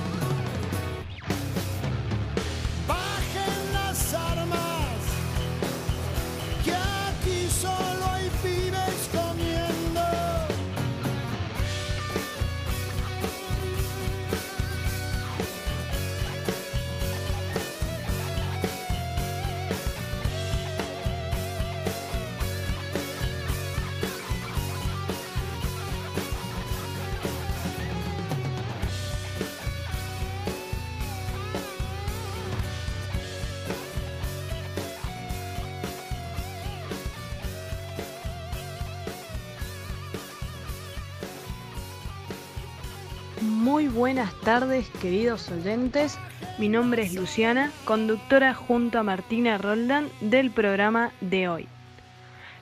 buenas 43.94 44.34
tardes, 44.42 44.90
queridos 45.02 45.52
oyentes. 45.52 46.18
Mi 46.58 46.68
nombre 46.68 47.04
es 47.04 47.14
Luciana, 47.14 47.72
conductora 47.86 48.56
junto 48.56 48.98
a 48.98 49.04
Martina 49.04 49.60
Roldán 49.60 50.10
del 50.20 50.50
programa 50.50 51.12
de 51.22 51.48
hoy. 51.48 51.68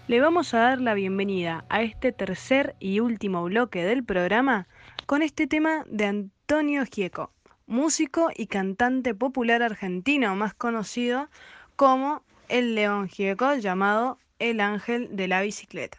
Le 0.08 0.20
vamos 0.20 0.54
a 0.54 0.60
dar 0.60 0.82
la 0.82 0.94
bienvenida 0.94 1.64
a 1.70 1.84
este 1.84 2.12
tercer 2.12 2.76
y 2.80 3.00
último 3.00 3.46
bloque 3.46 3.84
del 3.84 4.04
programa 4.04 4.68
con 5.06 5.22
este 5.22 5.48
tema 5.48 5.86
de 5.88 6.06
Antonio 6.06 6.84
Gieco, 6.86 7.32
músico 7.66 8.30
y 8.36 8.48
cantante 8.48 9.16
popular 9.16 9.64
argentino 9.64 10.36
más 10.36 10.54
conocido 10.54 11.30
como 11.78 12.24
el 12.50 12.76
León 12.76 13.08
Gieco 13.08 13.56
llamado 13.56 14.20
El 14.38 14.60
Ángel 14.60 15.16
de 15.16 15.30
la 15.30 15.42
Bicicleta. 15.42 15.98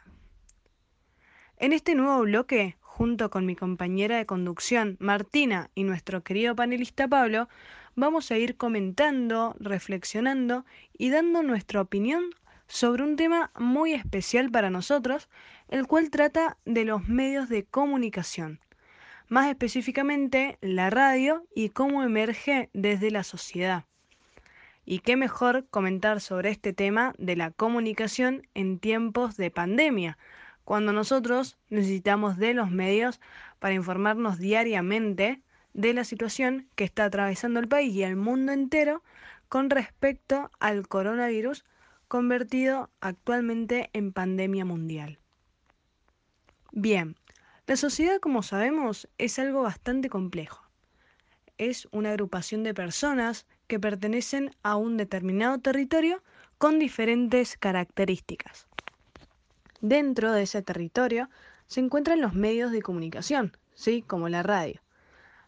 En 1.56 1.72
este 1.72 1.94
nuevo 1.94 2.20
bloque 2.22 2.76
junto 2.92 3.30
con 3.30 3.46
mi 3.46 3.56
compañera 3.56 4.18
de 4.18 4.26
conducción 4.26 4.98
Martina 5.00 5.70
y 5.74 5.84
nuestro 5.84 6.22
querido 6.22 6.54
panelista 6.54 7.08
Pablo, 7.08 7.48
vamos 7.96 8.30
a 8.30 8.36
ir 8.36 8.58
comentando, 8.58 9.56
reflexionando 9.58 10.66
y 10.98 11.08
dando 11.08 11.42
nuestra 11.42 11.80
opinión 11.80 12.22
sobre 12.68 13.02
un 13.02 13.16
tema 13.16 13.50
muy 13.58 13.94
especial 13.94 14.50
para 14.50 14.68
nosotros, 14.68 15.30
el 15.68 15.86
cual 15.86 16.10
trata 16.10 16.58
de 16.66 16.84
los 16.84 17.08
medios 17.08 17.48
de 17.48 17.64
comunicación, 17.64 18.60
más 19.26 19.48
específicamente 19.48 20.58
la 20.60 20.90
radio 20.90 21.46
y 21.54 21.70
cómo 21.70 22.02
emerge 22.02 22.68
desde 22.74 23.10
la 23.10 23.24
sociedad. 23.24 23.86
Y 24.84 24.98
qué 24.98 25.16
mejor 25.16 25.66
comentar 25.70 26.20
sobre 26.20 26.50
este 26.50 26.74
tema 26.74 27.14
de 27.16 27.36
la 27.36 27.52
comunicación 27.52 28.46
en 28.52 28.78
tiempos 28.78 29.38
de 29.38 29.50
pandemia, 29.50 30.18
cuando 30.64 30.92
nosotros 30.92 31.58
necesitamos 31.70 32.36
de 32.38 32.54
los 32.54 32.70
medios 32.70 33.20
para 33.58 33.74
informarnos 33.74 34.38
diariamente 34.38 35.42
de 35.74 35.94
la 35.94 36.04
situación 36.04 36.68
que 36.74 36.84
está 36.84 37.04
atravesando 37.04 37.60
el 37.60 37.68
país 37.68 37.94
y 37.94 38.02
el 38.02 38.16
mundo 38.16 38.52
entero 38.52 39.02
con 39.48 39.70
respecto 39.70 40.50
al 40.60 40.88
coronavirus 40.88 41.64
convertido 42.08 42.90
actualmente 43.00 43.90
en 43.92 44.12
pandemia 44.12 44.64
mundial. 44.64 45.18
Bien, 46.72 47.16
la 47.66 47.76
sociedad 47.76 48.18
como 48.20 48.42
sabemos 48.42 49.08
es 49.18 49.38
algo 49.38 49.62
bastante 49.62 50.08
complejo. 50.08 50.62
Es 51.58 51.86
una 51.90 52.10
agrupación 52.10 52.64
de 52.64 52.74
personas 52.74 53.46
que 53.66 53.78
pertenecen 53.78 54.54
a 54.62 54.76
un 54.76 54.96
determinado 54.96 55.58
territorio 55.58 56.22
con 56.58 56.78
diferentes 56.78 57.56
características. 57.56 58.66
Dentro 59.82 60.30
de 60.30 60.44
ese 60.44 60.62
territorio 60.62 61.28
se 61.66 61.80
encuentran 61.80 62.20
los 62.20 62.34
medios 62.34 62.70
de 62.70 62.82
comunicación, 62.82 63.56
¿sí? 63.74 64.02
como 64.02 64.28
la 64.28 64.44
radio. 64.44 64.80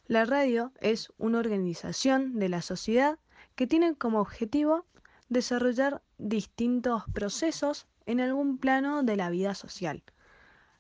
La 0.09 0.24
radio 0.24 0.72
es 0.80 1.12
una 1.18 1.39
organización 1.39 2.41
de 2.41 2.49
la 2.49 2.61
sociedad 2.61 3.16
que 3.55 3.68
tiene 3.68 3.95
como 3.95 4.20
objetivo 4.20 4.87
desarrollar 5.28 6.03
distintos 6.18 7.05
procesos 7.12 7.87
en 8.07 8.20
algún 8.20 8.59
plano 8.59 9.05
de 9.05 9.16
la 9.16 9.30
vida 9.30 9.55
social. 9.55 10.03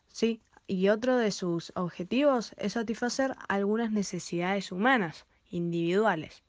¿sí? 0.08 0.40
Y 0.66 0.88
otro 0.88 1.16
de 1.16 1.30
sus 1.30 1.70
objetivos 1.76 2.54
es 2.56 2.72
satisfacer 2.72 3.36
algunas 3.46 3.92
necesidades 3.92 4.72
humanas, 4.72 5.26
individuales. 5.48 6.42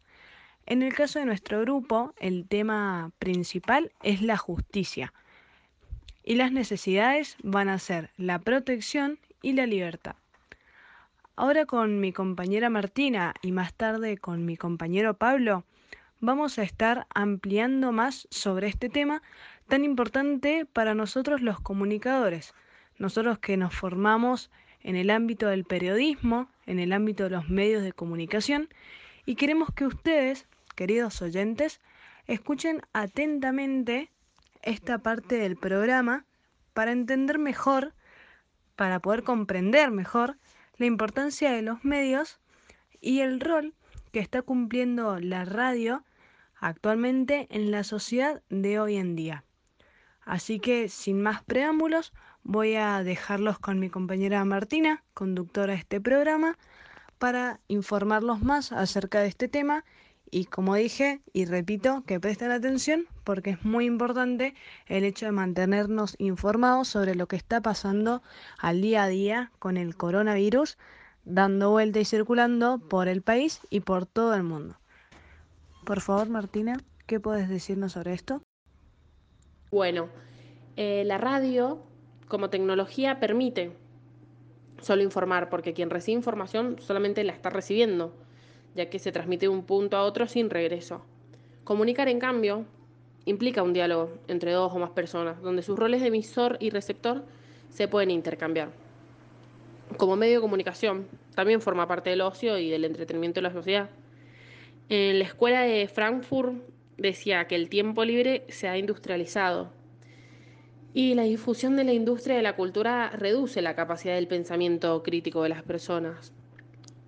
En 0.66 0.82
el 0.82 0.95
caso 0.95 1.20
de 1.20 1.26
nuestro 1.26 1.62
grupo, 1.62 2.16
el 2.18 2.47
tema 2.47 3.12
principal 3.20 3.91
es 4.01 4.24
la 4.24 4.38
justicia 4.38 5.14
y 6.26 6.36
las 6.36 6.51
necesidades 6.51 7.38
van 7.43 7.69
a 7.69 7.78
ser 7.78 8.09
la 8.17 8.39
protección 8.39 9.19
y 9.43 9.53
la 9.53 9.67
libertad. 9.67 10.15
Ahora 11.36 11.65
con 11.65 11.99
mi 11.99 12.11
compañera 12.11 12.69
Martina 12.69 13.36
y 13.41 13.51
más 13.51 13.73
tarde 13.73 14.17
con 14.17 14.45
mi 14.45 14.57
compañero 14.57 15.13
Pablo 15.13 15.63
vamos 16.19 16.57
a 16.57 16.63
estar 16.63 17.05
ampliando 17.13 17.91
más 17.91 18.28
sobre 18.32 18.67
este 18.67 18.89
tema 18.89 19.21
tan 19.67 19.84
importante 19.84 20.65
para 20.65 20.95
nosotros 20.95 21.41
los 21.41 21.59
comunicadores, 21.59 22.55
nosotros 22.97 23.38
que 23.38 23.57
nos 23.57 23.76
formamos 23.76 24.49
en 24.82 24.95
el 24.95 25.09
ámbito 25.09 25.47
del 25.47 25.65
periodismo, 25.65 26.49
en 26.65 26.80
el 26.80 26.93
ámbito 26.93 27.26
de 27.26 27.32
los 27.32 27.49
medios 27.49 27.84
de 27.84 27.93
comunicación 27.93 28.69
y 29.26 29.36
queremos 29.36 29.69
que 29.76 29.86
ustedes, 29.86 30.47
queridos 30.76 31.21
oyentes, 31.21 31.82
escuchen 32.28 32.82
atentamente 32.93 34.09
esta 34.66 34.97
parte 34.97 35.38
del 35.38 35.55
programa 35.55 36.26
para 36.74 36.91
entender 36.91 37.39
mejor, 37.39 37.93
para 38.76 38.99
poder 38.99 39.24
comprender 39.24 39.91
mejor 39.91 40.38
la 40.78 40.86
importancia 40.88 41.51
de 41.51 41.61
los 41.61 41.86
medios 41.86 42.39
y 42.99 43.22
el 43.22 43.39
rol 43.39 43.74
que 44.11 44.20
está 44.20 44.41
cumpliendo 44.41 45.20
la 45.20 45.45
radio 45.45 46.03
actualmente 46.59 47.47
en 47.49 47.72
la 47.72 47.84
sociedad 47.84 48.41
de 48.49 48.80
hoy 48.80 48.97
en 48.97 49.16
día. 49.16 49.43
Así 50.22 50.59
que 50.59 50.89
sin 50.89 51.22
más 51.22 51.43
preámbulos, 51.43 52.11
voy 52.43 52.76
a 52.76 53.03
dejarlos 53.03 53.59
con 53.59 53.80
mi 53.80 53.89
compañera 53.89 54.43
Martina, 54.43 55.03
conductora 55.13 55.74
de 55.74 55.80
este 55.80 56.01
programa, 56.01 56.57
para 57.20 57.59
informarlos 57.68 58.41
más 58.41 58.72
acerca 58.72 59.22
de 59.22 59.28
este 59.28 59.47
tema 59.47 59.86
y 60.32 60.45
como 60.45 60.76
dije 60.76 61.21
y 61.34 61.45
repito 61.45 62.03
que 62.05 62.19
presten 62.19 62.51
atención 62.51 63.05
porque 63.23 63.51
es 63.51 63.63
muy 63.63 63.86
importante 63.86 64.53
el 64.88 65.03
hecho 65.03 65.26
de 65.26 65.32
mantenernos 65.32 66.15
informados 66.17 66.88
sobre 66.88 67.15
lo 67.15 67.28
que 67.28 67.36
está 67.36 67.61
pasando 67.61 68.21
al 68.57 68.82
día 68.82 69.03
a 69.03 69.07
día 69.07 69.51
con 69.59 69.78
el 69.78 69.95
coronavirus 69.95 70.78
dando 71.26 71.71
vuelta 71.71 71.99
y 71.99 72.05
circulando 72.05 72.80
por 72.80 73.07
el 73.07 73.21
país 73.21 73.59
y 73.69 73.80
por 73.82 74.05
todo 74.05 74.36
el 74.36 74.43
mundo. 74.43 74.78
Por 75.84 76.01
favor, 76.01 76.30
Martina, 76.30 76.80
¿qué 77.07 77.19
puedes 77.19 77.49
decirnos 77.49 77.93
sobre 77.93 78.13
esto? 78.13 78.41
Bueno, 79.71 80.07
eh, 80.78 81.03
la 81.05 81.17
radio 81.17 81.82
como 82.28 82.49
tecnología 82.49 83.19
permite 83.19 83.71
solo 84.82 85.01
informar, 85.01 85.49
porque 85.49 85.73
quien 85.73 85.89
recibe 85.89 86.17
información 86.17 86.78
solamente 86.80 87.23
la 87.23 87.34
está 87.34 87.49
recibiendo 87.49 88.13
ya 88.76 88.89
que 88.89 88.99
se 88.99 89.11
transmite 89.11 89.45
de 89.45 89.49
un 89.49 89.63
punto 89.63 89.97
a 89.97 90.03
otro 90.03 90.28
sin 90.28 90.49
regreso. 90.49 91.01
Comunicar, 91.63 92.09
en 92.09 92.19
cambio, 92.19 92.65
implica 93.26 93.63
un 93.63 93.73
diálogo 93.73 94.11
entre 94.28 94.51
dos 94.51 94.71
o 94.73 94.80
más 94.80 94.91
personas, 94.91 95.41
donde 95.41 95.63
sus 95.63 95.80
roles 95.80 96.01
de 96.01 96.07
emisor 96.07 96.57
y 96.59 96.69
receptor 96.69 97.23
se 97.69 97.88
pueden 97.88 98.11
intercambiar. 98.11 98.69
Como 99.97 100.15
medio 100.15 100.36
de 100.36 100.41
comunicación, 100.41 101.07
también 101.34 101.61
forma 101.61 101.88
parte 101.88 102.09
del 102.09 102.21
ocio 102.21 102.57
y 102.57 102.69
del 102.69 102.86
entretenimiento 102.86 103.39
de 103.39 103.43
la 103.43 103.53
sociedad. 103.53 103.89
En 104.89 105.19
la 105.19 105.26
escuela 105.26 105.61
de 105.61 105.88
Frankfurt 105.88 106.53
decía 106.97 107.47
que 107.47 107.55
el 107.55 107.69
tiempo 107.69 108.03
libre 108.03 108.45
se 108.49 108.67
ha 108.67 108.78
industrializado 108.78 109.71
y 110.93 111.13
la 111.13 111.23
difusión 111.23 111.76
de 111.76 111.84
la 111.84 111.93
industria 111.93 112.36
de 112.36 112.41
la 112.41 112.55
cultura 112.55 113.09
reduce 113.09 113.61
la 113.61 113.76
capacidad 113.76 114.15
del 114.15 114.28
pensamiento 114.28 115.01
crítico 115.03 115.43
de 115.43 115.49
las 115.49 115.63
personas 115.63 116.34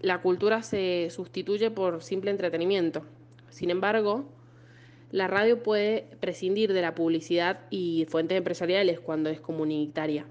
la 0.02 0.22
cultura 0.22 0.62
se 0.62 1.10
sustituye 1.10 1.72
por 1.72 2.04
simple 2.04 2.32
entretenimiento. 2.32 3.04
Sin 3.50 3.70
embargo, 3.70 4.26
la 5.12 5.28
radio 5.28 5.64
puede 5.64 6.08
prescindir 6.20 6.74
de 6.74 6.82
la 6.82 6.94
publicidad 6.94 7.62
y 7.70 8.06
fuentes 8.10 8.38
empresariales 8.38 9.00
cuando 9.00 9.30
es 9.30 9.40
comunitaria. 9.40 10.26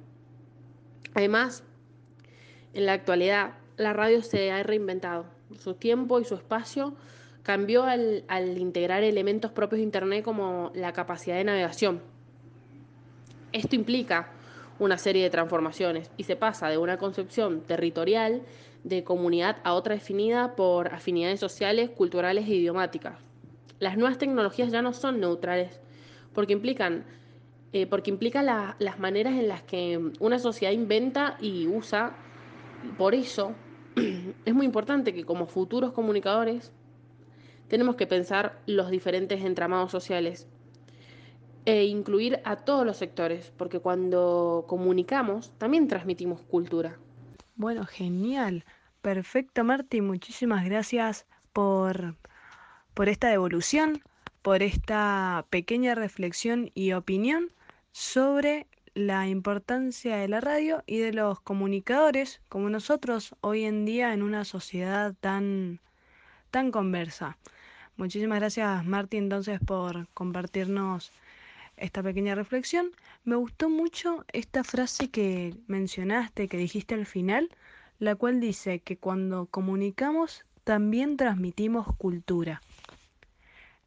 Además, 1.14 1.64
en 2.74 2.86
la 2.86 2.92
actualidad, 2.92 3.54
la 3.76 3.92
radio 3.92 4.22
se 4.22 4.50
ha 4.50 4.62
reinventado. 4.62 5.26
Su 5.58 5.74
tiempo 5.74 6.20
y 6.20 6.24
su 6.24 6.34
espacio 6.34 6.94
cambió 7.42 7.84
al, 7.84 8.24
al 8.28 8.58
integrar 8.58 9.02
elementos 9.02 9.50
propios 9.52 9.78
de 9.78 9.84
Internet 9.84 10.24
como 10.24 10.70
la 10.74 10.92
capacidad 10.92 11.36
de 11.36 11.44
navegación. 11.44 12.02
Esto 13.52 13.76
implica 13.76 14.32
una 14.78 14.98
serie 14.98 15.22
de 15.22 15.30
transformaciones 15.30 16.10
y 16.16 16.24
se 16.24 16.36
pasa 16.36 16.68
de 16.68 16.78
una 16.78 16.98
concepción 16.98 17.62
territorial 17.62 18.42
de 18.84 19.04
comunidad 19.04 19.56
a 19.64 19.74
otra 19.74 19.94
definida 19.94 20.54
por 20.54 20.94
afinidades 20.94 21.40
sociales, 21.40 21.90
culturales 21.90 22.46
e 22.48 22.54
idiomáticas. 22.54 23.18
Las 23.78 23.96
nuevas 23.96 24.18
tecnologías 24.18 24.70
ya 24.70 24.82
no 24.82 24.92
son 24.92 25.20
neutrales 25.20 25.80
porque 26.34 26.52
implican, 26.52 27.04
eh, 27.72 27.86
porque 27.86 28.10
implican 28.10 28.46
las 28.46 28.98
maneras 28.98 29.34
en 29.34 29.48
las 29.48 29.62
que 29.62 30.12
una 30.20 30.38
sociedad 30.38 30.72
inventa 30.72 31.36
y 31.40 31.66
usa. 31.66 32.14
Por 32.98 33.14
eso 33.14 33.54
es 34.44 34.54
muy 34.54 34.66
importante 34.66 35.14
que 35.14 35.24
como 35.24 35.46
futuros 35.46 35.92
comunicadores 35.92 36.72
tenemos 37.68 37.96
que 37.96 38.06
pensar 38.06 38.60
los 38.66 38.90
diferentes 38.90 39.42
entramados 39.44 39.90
sociales 39.90 40.46
e 41.66 41.84
incluir 41.84 42.40
a 42.44 42.56
todos 42.56 42.86
los 42.86 42.96
sectores, 42.96 43.52
porque 43.56 43.80
cuando 43.80 44.64
comunicamos 44.68 45.50
también 45.58 45.88
transmitimos 45.88 46.40
cultura. 46.42 46.96
Bueno, 47.56 47.84
genial. 47.84 48.64
Perfecto, 49.02 49.64
Marti. 49.64 50.00
Muchísimas 50.00 50.64
gracias 50.64 51.26
por, 51.52 52.14
por 52.94 53.08
esta 53.08 53.28
devolución, 53.28 54.02
por 54.42 54.62
esta 54.62 55.44
pequeña 55.50 55.94
reflexión 55.96 56.70
y 56.74 56.92
opinión 56.92 57.50
sobre 57.90 58.68
la 58.94 59.26
importancia 59.26 60.16
de 60.16 60.28
la 60.28 60.40
radio 60.40 60.84
y 60.86 60.98
de 60.98 61.12
los 61.12 61.40
comunicadores 61.40 62.40
como 62.48 62.70
nosotros 62.70 63.34
hoy 63.40 63.64
en 63.64 63.84
día 63.84 64.14
en 64.14 64.22
una 64.22 64.44
sociedad 64.44 65.14
tan, 65.20 65.80
tan 66.50 66.70
conversa. 66.70 67.36
Muchísimas 67.96 68.38
gracias 68.38 68.84
Marti 68.84 69.16
entonces 69.16 69.60
por 69.60 70.08
compartirnos 70.14 71.12
esta 71.76 72.02
pequeña 72.02 72.34
reflexión. 72.34 72.90
Me 73.24 73.36
gustó 73.36 73.68
mucho 73.68 74.24
esta 74.32 74.64
frase 74.64 75.10
que 75.10 75.54
mencionaste, 75.66 76.48
que 76.48 76.56
dijiste 76.56 76.94
al 76.94 77.06
final, 77.06 77.50
la 77.98 78.14
cual 78.14 78.40
dice 78.40 78.80
que 78.80 78.96
cuando 78.96 79.46
comunicamos 79.46 80.44
también 80.64 81.16
transmitimos 81.16 81.86
cultura. 81.96 82.60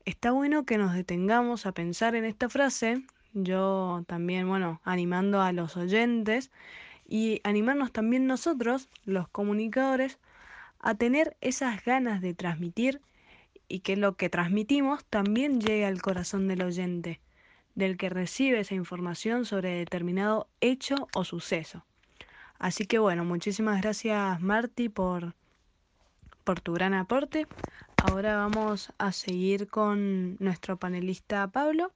Está 0.06 0.32
bueno 0.32 0.66
que 0.66 0.78
nos 0.78 0.94
detengamos 0.94 1.66
a 1.66 1.72
pensar 1.74 2.16
en 2.16 2.26
esta 2.26 2.50
frase, 2.50 3.04
yo 3.34 4.04
también, 4.08 4.48
bueno, 4.48 4.82
animando 4.84 5.42
a 5.42 5.52
los 5.52 5.78
oyentes 5.78 6.52
y 7.08 7.42
animarnos 7.44 7.92
también 7.92 8.26
nosotros, 8.26 8.90
los 9.06 9.28
comunicadores, 9.28 10.18
a 10.80 10.96
tener 10.96 11.36
esas 11.42 11.84
ganas 11.84 12.22
de 12.22 12.34
transmitir 12.34 13.02
y 13.68 13.82
que 13.82 13.98
lo 13.98 14.16
que 14.16 14.30
transmitimos 14.30 15.06
también 15.06 15.62
llegue 15.62 15.86
al 15.86 16.02
corazón 16.02 16.48
del 16.48 16.64
oyente, 16.64 17.20
del 17.80 17.98
que 17.98 18.10
recibe 18.10 18.60
esa 18.60 18.76
información 18.76 19.46
sobre 19.46 19.72
determinado 19.72 20.48
hecho 20.62 21.08
o 21.16 21.24
suceso. 21.24 21.84
Así 22.60 22.86
que 22.86 23.00
bueno, 23.00 23.26
muchísimas 23.26 23.82
gracias 23.82 24.40
Marty 24.42 24.90
por, 24.90 25.34
por 26.44 26.60
tu 26.60 26.74
gran 26.74 26.94
aporte. 26.94 27.48
Ahora 28.04 28.38
vamos 28.38 28.94
a 28.98 29.12
seguir 29.12 29.68
con 29.68 30.36
nuestro 30.40 30.78
panelista 30.78 31.48
Pablo, 31.48 31.92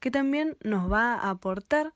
que 0.00 0.10
también 0.10 0.56
nos 0.62 0.90
va 0.90 1.14
a 1.14 1.30
aportar 1.30 1.94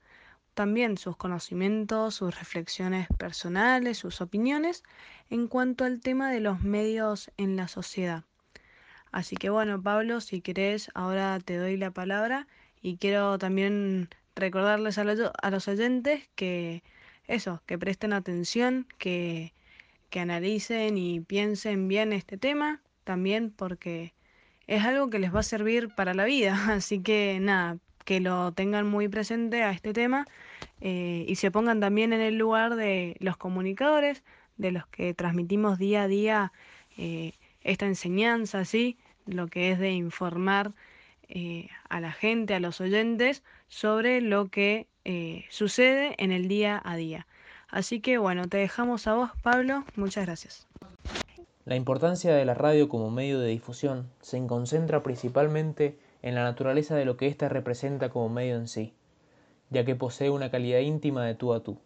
también 0.54 0.98
sus 0.98 1.16
conocimientos, 1.16 2.14
sus 2.16 2.38
reflexiones 2.38 3.08
personales, 3.18 3.98
sus 3.98 4.20
opiniones 4.20 4.82
en 5.30 5.48
cuanto 5.48 5.84
al 5.84 6.00
tema 6.00 6.30
de 6.30 6.40
los 6.40 6.62
medios 6.62 7.30
en 7.36 7.56
la 7.56 7.68
sociedad. 7.68 8.24
Así 9.12 9.36
que 9.36 9.50
bueno, 9.50 9.82
Pablo, 9.82 10.20
si 10.20 10.40
querés, 10.40 10.90
ahora 10.94 11.38
te 11.38 11.56
doy 11.56 11.76
la 11.76 11.90
palabra 11.90 12.46
y 12.82 12.96
quiero 12.96 13.38
también 13.38 14.08
recordarles 14.34 14.98
a 14.98 15.04
los, 15.04 15.18
a 15.40 15.50
los 15.50 15.68
oyentes 15.68 16.28
que 16.34 16.82
eso, 17.26 17.62
que 17.66 17.78
presten 17.78 18.12
atención, 18.12 18.86
que, 18.98 19.54
que 20.10 20.20
analicen 20.20 20.98
y 20.98 21.20
piensen 21.20 21.88
bien 21.88 22.12
este 22.12 22.36
tema, 22.36 22.82
también 23.04 23.50
porque 23.50 24.12
es 24.66 24.84
algo 24.84 25.10
que 25.10 25.18
les 25.18 25.34
va 25.34 25.40
a 25.40 25.44
servir 25.44 25.94
para 25.94 26.14
la 26.14 26.24
vida, 26.24 26.54
así 26.70 27.00
que 27.00 27.38
nada, 27.40 27.78
que 28.04 28.20
lo 28.20 28.52
tengan 28.52 28.86
muy 28.86 29.08
presente 29.08 29.62
a 29.62 29.70
este 29.70 29.92
tema 29.92 30.26
eh, 30.80 31.24
y 31.28 31.36
se 31.36 31.50
pongan 31.50 31.80
también 31.80 32.12
en 32.12 32.20
el 32.20 32.36
lugar 32.36 32.74
de 32.74 33.16
los 33.20 33.36
comunicadores, 33.36 34.24
de 34.56 34.72
los 34.72 34.86
que 34.88 35.14
transmitimos 35.14 35.78
día 35.78 36.02
a 36.02 36.08
día 36.08 36.52
eh, 36.98 37.32
esta 37.62 37.86
enseñanza, 37.86 38.64
¿sí? 38.64 38.98
lo 39.26 39.46
que 39.46 39.70
es 39.70 39.78
de 39.78 39.92
informar 39.92 40.72
eh, 41.34 41.70
a 41.88 41.98
la 42.00 42.12
gente, 42.12 42.54
a 42.54 42.60
los 42.60 42.82
oyentes, 42.82 43.42
sobre 43.68 44.20
lo 44.20 44.48
que 44.48 44.86
eh, 45.06 45.46
sucede 45.48 46.14
en 46.18 46.30
el 46.30 46.46
día 46.46 46.80
a 46.84 46.94
día. 46.94 47.26
Así 47.68 48.00
que 48.00 48.18
bueno, 48.18 48.48
te 48.48 48.58
dejamos 48.58 49.06
a 49.06 49.14
vos, 49.14 49.30
Pablo. 49.42 49.82
Muchas 49.96 50.26
gracias. 50.26 50.66
La 51.64 51.74
importancia 51.74 52.34
de 52.34 52.44
la 52.44 52.52
radio 52.52 52.90
como 52.90 53.10
medio 53.10 53.40
de 53.40 53.48
difusión 53.48 54.10
se 54.20 54.46
concentra 54.46 55.02
principalmente 55.02 55.96
en 56.20 56.34
la 56.34 56.42
naturaleza 56.42 56.96
de 56.96 57.06
lo 57.06 57.16
que 57.16 57.28
ésta 57.28 57.48
representa 57.48 58.10
como 58.10 58.28
medio 58.28 58.56
en 58.56 58.68
sí, 58.68 58.92
ya 59.70 59.86
que 59.86 59.94
posee 59.94 60.28
una 60.28 60.50
calidad 60.50 60.80
íntima 60.80 61.24
de 61.24 61.34
tú 61.34 61.54
a 61.54 61.62
tú, 61.62 61.78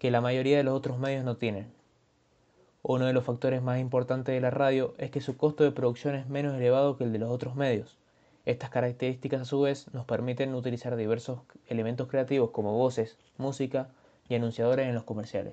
que 0.00 0.10
la 0.10 0.20
mayoría 0.20 0.56
de 0.56 0.64
los 0.64 0.74
otros 0.74 0.98
medios 0.98 1.24
no 1.24 1.36
tienen. 1.36 1.70
Uno 2.82 3.06
de 3.06 3.12
los 3.12 3.22
factores 3.22 3.62
más 3.62 3.78
importantes 3.78 4.34
de 4.34 4.40
la 4.40 4.50
radio 4.50 4.94
es 4.98 5.12
que 5.12 5.20
su 5.20 5.36
costo 5.36 5.62
de 5.62 5.70
producción 5.70 6.16
es 6.16 6.28
menos 6.28 6.56
elevado 6.56 6.96
que 6.96 7.04
el 7.04 7.12
de 7.12 7.20
los 7.20 7.30
otros 7.30 7.54
medios. 7.54 7.98
Estas 8.48 8.70
características 8.70 9.42
a 9.42 9.44
su 9.44 9.60
vez 9.60 9.92
nos 9.92 10.06
permiten 10.06 10.54
utilizar 10.54 10.96
diversos 10.96 11.40
elementos 11.66 12.08
creativos 12.08 12.48
como 12.48 12.72
voces, 12.78 13.18
música 13.36 13.90
y 14.26 14.36
anunciadores 14.36 14.88
en 14.88 14.94
los 14.94 15.04
comerciales. 15.04 15.52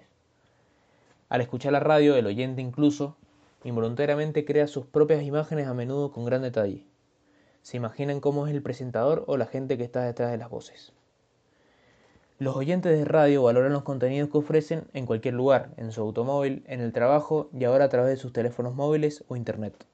Al 1.27 1.41
escuchar 1.41 1.73
la 1.73 1.81
radio, 1.81 2.15
el 2.15 2.25
oyente 2.25 2.61
incluso 2.61 3.17
involuntariamente 3.65 4.45
crea 4.45 4.67
sus 4.67 4.85
propias 4.85 5.23
imágenes 5.23 5.67
a 5.67 5.73
menudo 5.73 6.13
con 6.13 6.23
gran 6.23 6.41
detalle. 6.41 6.85
Se 7.63 7.75
imaginan 7.75 8.21
cómo 8.21 8.47
es 8.47 8.53
el 8.53 8.61
presentador 8.61 9.25
o 9.27 9.35
la 9.35 9.47
gente 9.47 9.77
que 9.77 9.83
está 9.83 10.03
detrás 10.03 10.31
de 10.31 10.37
las 10.37 10.49
voces. 10.49 10.93
Los 12.39 12.55
oyentes 12.55 12.97
de 12.97 13.03
radio 13.03 13.43
valoran 13.43 13.73
los 13.73 13.83
contenidos 13.83 14.29
que 14.29 14.37
ofrecen 14.37 14.85
en 14.93 15.05
cualquier 15.05 15.33
lugar, 15.33 15.71
en 15.75 15.91
su 15.91 15.99
automóvil, 15.99 16.63
en 16.65 16.79
el 16.79 16.93
trabajo 16.93 17.49
y 17.51 17.65
ahora 17.65 17.83
a 17.83 17.89
través 17.89 18.11
de 18.11 18.17
sus 18.21 18.31
teléfonos 18.31 18.73
móviles 18.73 19.25
o 19.27 19.35
internet. 19.35 19.85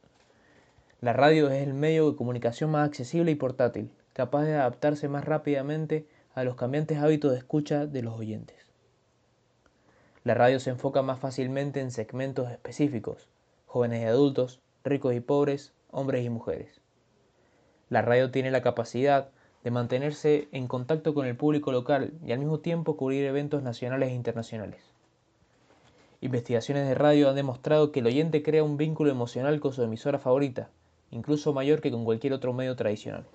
La 1.04 1.14
radio 1.14 1.50
es 1.50 1.64
el 1.68 1.74
medio 1.74 2.12
de 2.12 2.16
comunicación 2.16 2.70
más 2.70 2.88
accesible 2.88 3.32
y 3.32 3.36
portátil, 3.36 3.90
capaz 4.14 4.44
de 4.44 4.54
adaptarse 4.54 5.10
más 5.10 5.26
rápidamente 5.26 6.06
a 6.36 6.44
los 6.44 6.56
cambiantes 6.56 7.00
hábitos 7.00 7.32
de 7.32 7.40
escucha 7.40 7.88
de 7.88 8.04
los 8.04 8.20
oyentes. 8.20 8.68
La 10.24 10.36
radio 10.36 10.60
se 10.60 10.70
enfoca 10.70 11.02
más 11.02 11.18
fácilmente 11.18 11.80
en 11.82 11.90
segmentos 11.90 12.52
específicos, 12.52 13.30
jóvenes 13.66 14.04
y 14.04 14.06
adultos, 14.06 14.62
ricos 14.84 15.16
y 15.16 15.22
pobres, 15.22 15.74
hombres 15.90 16.24
y 16.24 16.30
mujeres. 16.30 16.82
La 17.90 18.04
radio 18.04 18.30
tiene 18.30 18.52
la 18.52 18.62
capacidad 18.62 19.30
de 19.64 19.72
mantenerse 19.72 20.50
en 20.52 20.68
contacto 20.68 21.16
con 21.16 21.26
el 21.26 21.36
público 21.36 21.72
local 21.72 22.14
y 22.24 22.32
al 22.32 22.38
mismo 22.38 22.60
tiempo 22.60 22.96
cubrir 22.96 23.26
eventos 23.26 23.64
nacionales 23.64 24.10
e 24.10 24.14
internacionales. 24.14 24.84
Investigaciones 26.20 26.88
de 26.88 26.94
radio 26.94 27.28
han 27.28 27.36
demostrado 27.36 27.92
que 27.92 28.02
el 28.02 28.06
oyente 28.06 28.44
crea 28.44 28.64
un 28.64 28.78
vínculo 28.78 29.10
emocional 29.10 29.60
con 29.60 29.74
su 29.74 29.82
emisora 29.82 30.20
favorita, 30.20 30.70
incluso 31.12 31.54
mayor 31.54 31.82
que 31.82 31.92
con 31.92 32.06
cualquier 32.06 32.34
otro 32.34 32.54
medio 32.54 32.76
tradicional. 32.76 33.26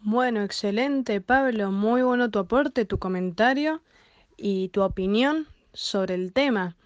Bueno, 0.00 0.42
excelente 0.42 1.20
Pablo, 1.20 1.72
muy 1.72 2.02
bueno 2.02 2.30
tu 2.30 2.38
aporte, 2.38 2.84
tu 2.84 2.98
comentario 2.98 3.82
y 4.36 4.68
tu 4.68 4.82
opinión 4.82 5.48
sobre 5.72 6.14
el 6.14 6.32
tema. 6.32 6.76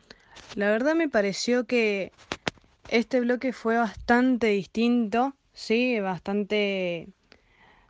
La 0.55 0.71
verdad 0.71 0.95
me 0.95 1.09
pareció 1.09 1.67
que 1.67 2.13
este 2.89 3.21
bloque 3.21 3.53
fue 3.53 3.77
bastante 3.77 4.49
distinto, 4.49 5.35
sí, 5.53 6.01
bastante, 6.01 7.09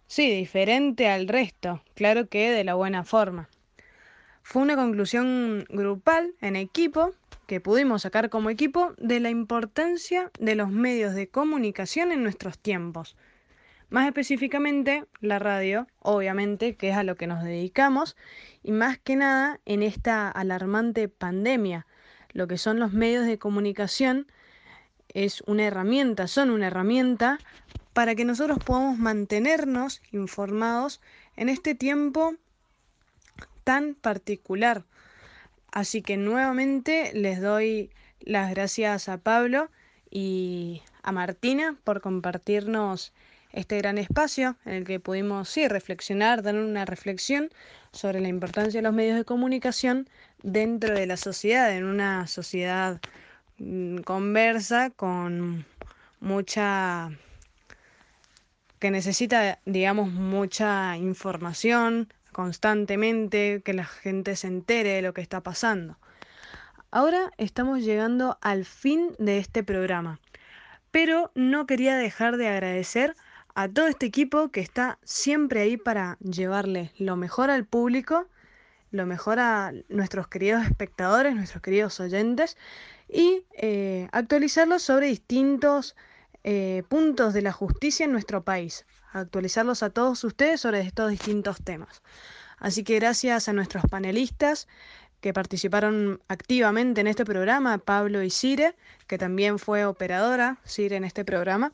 sí, 0.06 0.30
diferente 0.30 1.08
al 1.08 1.28
resto, 1.28 1.82
claro 1.94 2.28
que 2.28 2.50
de 2.50 2.64
la 2.64 2.74
buena 2.74 3.04
forma. 3.04 3.48
Fue 4.42 4.62
una 4.62 4.76
conclusión 4.76 5.64
grupal 5.70 6.34
en 6.40 6.56
equipo 6.56 7.12
que 7.46 7.60
pudimos 7.60 8.02
sacar 8.02 8.30
como 8.30 8.50
equipo 8.50 8.94
de 8.98 9.20
la 9.20 9.30
importancia 9.30 10.30
de 10.38 10.54
los 10.54 10.70
medios 10.70 11.14
de 11.14 11.28
comunicación 11.28 12.12
en 12.12 12.22
nuestros 12.22 12.58
tiempos. 12.58 13.16
Más 13.88 14.06
específicamente, 14.06 15.04
la 15.20 15.38
radio, 15.38 15.86
obviamente, 15.98 16.76
que 16.76 16.88
es 16.90 16.96
a 16.96 17.02
lo 17.02 17.16
que 17.16 17.26
nos 17.26 17.44
dedicamos, 17.44 18.16
y 18.62 18.72
más 18.72 18.98
que 18.98 19.16
nada 19.16 19.60
en 19.66 19.82
esta 19.82 20.30
alarmante 20.30 21.08
pandemia. 21.08 21.86
Lo 22.32 22.48
que 22.48 22.56
son 22.56 22.78
los 22.78 22.92
medios 22.92 23.26
de 23.26 23.38
comunicación 23.38 24.26
es 25.08 25.42
una 25.42 25.64
herramienta, 25.64 26.26
son 26.26 26.50
una 26.50 26.68
herramienta 26.68 27.38
para 27.92 28.14
que 28.14 28.24
nosotros 28.24 28.58
podamos 28.64 28.98
mantenernos 28.98 30.00
informados 30.10 31.02
en 31.36 31.50
este 31.50 31.74
tiempo 31.74 32.34
tan 33.64 33.94
particular. 33.94 34.84
Así 35.70 36.02
que 36.02 36.16
nuevamente 36.16 37.12
les 37.14 37.40
doy 37.40 37.90
las 38.20 38.50
gracias 38.50 39.08
a 39.08 39.18
Pablo 39.18 39.70
y 40.10 40.82
a 41.02 41.12
Martina 41.12 41.76
por 41.84 42.00
compartirnos 42.00 43.12
este 43.52 43.78
gran 43.78 43.98
espacio 43.98 44.56
en 44.64 44.74
el 44.74 44.84
que 44.84 45.00
pudimos 45.00 45.48
sí 45.48 45.68
reflexionar, 45.68 46.42
dar 46.42 46.54
una 46.56 46.84
reflexión 46.84 47.50
sobre 47.92 48.20
la 48.20 48.28
importancia 48.28 48.78
de 48.78 48.82
los 48.82 48.94
medios 48.94 49.16
de 49.16 49.24
comunicación 49.24 50.08
dentro 50.42 50.94
de 50.94 51.06
la 51.06 51.16
sociedad, 51.16 51.74
en 51.74 51.84
una 51.84 52.26
sociedad 52.26 53.00
mm, 53.58 53.98
conversa 53.98 54.90
con 54.90 55.66
mucha 56.20 57.10
que 58.78 58.90
necesita, 58.90 59.60
digamos, 59.64 60.10
mucha 60.10 60.96
información, 60.96 62.12
constantemente, 62.32 63.62
que 63.64 63.74
la 63.74 63.84
gente 63.84 64.36
se 64.36 64.48
entere 64.48 64.94
de 64.94 65.02
lo 65.02 65.14
que 65.14 65.20
está 65.20 65.42
pasando. 65.42 65.98
Ahora 66.90 67.32
estamos 67.38 67.80
llegando 67.80 68.38
al 68.40 68.64
fin 68.64 69.14
de 69.18 69.38
este 69.38 69.62
programa, 69.62 70.20
pero 70.90 71.30
no 71.34 71.66
quería 71.66 71.96
dejar 71.96 72.36
de 72.36 72.48
agradecer 72.48 73.14
a 73.54 73.68
todo 73.68 73.86
este 73.86 74.06
equipo 74.06 74.50
que 74.50 74.60
está 74.60 74.98
siempre 75.04 75.60
ahí 75.60 75.76
para 75.76 76.18
llevarle 76.20 76.92
lo 76.98 77.16
mejor 77.16 77.50
al 77.50 77.64
público, 77.64 78.26
lo 78.90 79.06
mejor 79.06 79.38
a 79.38 79.72
nuestros 79.88 80.28
queridos 80.28 80.64
espectadores, 80.64 81.34
nuestros 81.34 81.62
queridos 81.62 81.98
oyentes 82.00 82.56
y 83.08 83.44
eh, 83.56 84.08
actualizarlos 84.12 84.82
sobre 84.82 85.06
distintos 85.06 85.96
eh, 86.44 86.82
puntos 86.88 87.32
de 87.34 87.42
la 87.42 87.52
justicia 87.52 88.04
en 88.04 88.12
nuestro 88.12 88.42
país 88.42 88.84
actualizarlos 89.12 89.82
a 89.82 89.90
todos 89.90 90.24
ustedes 90.24 90.60
sobre 90.60 90.80
estos 90.80 91.10
distintos 91.10 91.62
temas. 91.62 92.02
Así 92.58 92.84
que 92.84 92.96
gracias 92.96 93.48
a 93.48 93.52
nuestros 93.52 93.84
panelistas 93.90 94.68
que 95.20 95.32
participaron 95.32 96.20
activamente 96.28 97.00
en 97.00 97.06
este 97.06 97.24
programa, 97.24 97.78
Pablo 97.78 98.22
y 98.22 98.30
Cire, 98.30 98.74
que 99.06 99.18
también 99.18 99.58
fue 99.58 99.84
operadora, 99.84 100.58
Cire, 100.66 100.96
en 100.96 101.04
este 101.04 101.24
programa. 101.24 101.72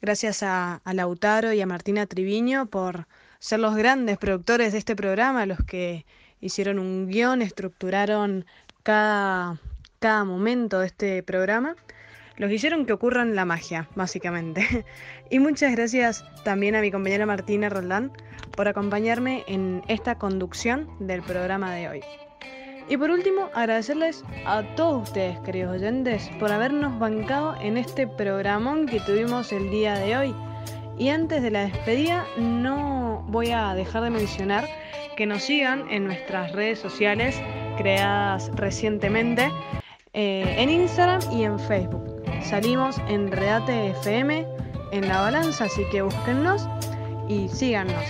Gracias 0.00 0.42
a, 0.42 0.80
Lautaro 0.84 1.52
y 1.52 1.60
a 1.60 1.66
Martina 1.66 2.06
Triviño 2.06 2.66
por 2.66 3.06
ser 3.38 3.60
los 3.60 3.74
grandes 3.74 4.18
productores 4.18 4.72
de 4.72 4.78
este 4.78 4.94
programa, 4.94 5.46
los 5.46 5.58
que 5.64 6.06
hicieron 6.40 6.78
un 6.78 7.08
guion, 7.08 7.42
estructuraron 7.42 8.46
cada, 8.82 9.60
cada 9.98 10.24
momento 10.24 10.78
de 10.78 10.86
este 10.86 11.22
programa 11.22 11.74
los 12.36 12.50
hicieron 12.50 12.86
que 12.86 12.92
ocurran 12.92 13.34
la 13.34 13.44
magia, 13.44 13.88
básicamente. 13.94 14.84
y 15.30 15.38
muchas 15.38 15.72
gracias 15.72 16.24
también 16.44 16.76
a 16.76 16.80
mi 16.80 16.90
compañera 16.90 17.26
Martina 17.26 17.68
Roldán 17.68 18.12
por 18.56 18.68
acompañarme 18.68 19.44
en 19.46 19.82
esta 19.88 20.16
conducción 20.16 20.88
del 21.00 21.22
programa 21.22 21.74
de 21.74 21.88
hoy. 21.88 22.00
Y 22.88 22.96
por 22.96 23.10
último, 23.10 23.50
agradecerles 23.52 24.22
a 24.46 24.62
todos 24.76 25.08
ustedes, 25.08 25.38
queridos 25.40 25.74
oyentes, 25.74 26.30
por 26.38 26.52
habernos 26.52 26.98
bancado 26.98 27.56
en 27.60 27.76
este 27.76 28.06
programón 28.06 28.86
que 28.86 29.00
tuvimos 29.00 29.52
el 29.52 29.70
día 29.70 29.98
de 29.98 30.16
hoy. 30.16 30.34
Y 30.96 31.08
antes 31.08 31.42
de 31.42 31.50
la 31.50 31.64
despedida, 31.64 32.24
no 32.38 33.24
voy 33.28 33.50
a 33.50 33.74
dejar 33.74 34.04
de 34.04 34.10
mencionar 34.10 34.68
que 35.16 35.26
nos 35.26 35.42
sigan 35.42 35.90
en 35.90 36.06
nuestras 36.06 36.52
redes 36.52 36.78
sociales 36.78 37.40
creadas 37.76 38.50
recientemente, 38.54 39.50
eh, 40.12 40.54
en 40.56 40.70
Instagram 40.70 41.20
y 41.32 41.44
en 41.44 41.58
Facebook. 41.58 42.15
Salimos 42.42 43.00
en 43.08 43.30
Redate 43.30 43.90
FM 43.90 44.46
en 44.92 45.08
la 45.08 45.20
balanza, 45.20 45.64
así 45.64 45.84
que 45.90 46.02
búsquennos 46.02 46.68
y 47.28 47.48
síganos. 47.48 48.04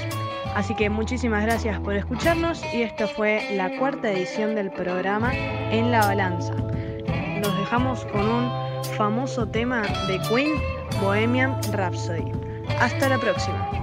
Así 0.55 0.75
que 0.75 0.89
muchísimas 0.89 1.43
gracias 1.45 1.79
por 1.81 1.95
escucharnos 1.95 2.63
y 2.73 2.83
esto 2.83 3.07
fue 3.09 3.47
la 3.53 3.77
cuarta 3.79 4.11
edición 4.11 4.55
del 4.55 4.71
programa 4.71 5.33
En 5.35 5.91
la 5.91 6.01
Balanza. 6.01 6.55
Nos 6.55 7.59
dejamos 7.59 8.07
con 8.07 8.27
un 8.27 8.51
famoso 8.97 9.47
tema 9.47 9.83
de 10.09 10.19
Queen, 10.31 10.55
Bohemian 11.01 11.61
Rhapsody. 11.73 12.33
Hasta 12.81 13.09
la 13.11 13.19
próxima. 13.19 13.76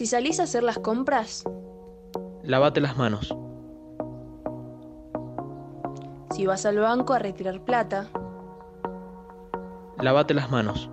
Si 0.00 0.06
salís 0.06 0.40
a 0.40 0.44
hacer 0.44 0.62
las 0.62 0.78
compras, 0.78 1.44
lávate 2.42 2.80
las 2.80 2.96
manos. 2.96 3.36
Si 6.30 6.46
vas 6.46 6.64
al 6.64 6.78
banco 6.78 7.12
a 7.12 7.18
retirar 7.18 7.62
plata, 7.66 8.08
lávate 9.98 10.32
las 10.32 10.50
manos. 10.50 10.88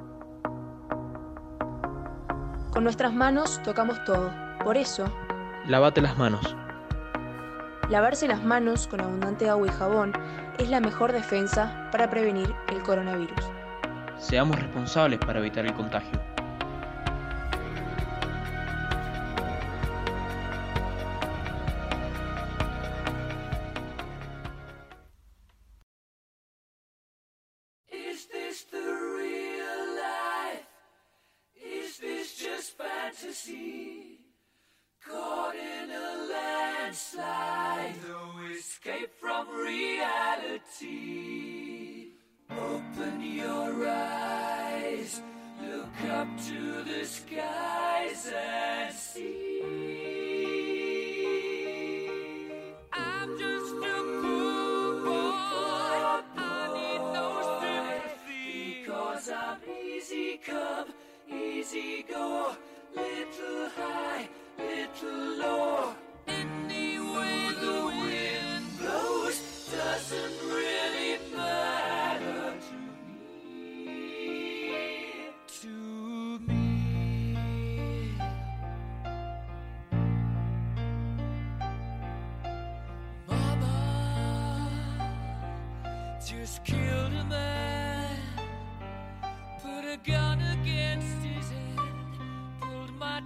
Con 2.72 2.84
nuestras 2.84 3.14
manos 3.14 3.62
tocamos 3.64 4.04
todo. 4.04 4.30
Por 4.66 4.76
eso, 4.76 5.06
Lavate 5.68 6.02
las 6.02 6.18
manos. 6.18 6.54
lavarse 7.90 8.28
las 8.28 8.44
manos 8.44 8.88
con 8.88 9.00
abundante 9.00 9.50
agua 9.50 9.68
y 9.68 9.70
jabón 9.70 10.12
es 10.58 10.70
la 10.70 10.82
mejor 10.82 11.14
defensa 11.14 11.88
para 11.94 12.10
prevenir 12.10 12.54
el 12.74 12.84
coronavirus. 12.84 13.40
Seamos 14.18 14.60
responsables 14.60 15.20
para 15.20 15.40
evitar 15.40 15.66
el 15.66 15.74
contagio. 15.76 16.27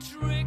dream. 0.09 0.40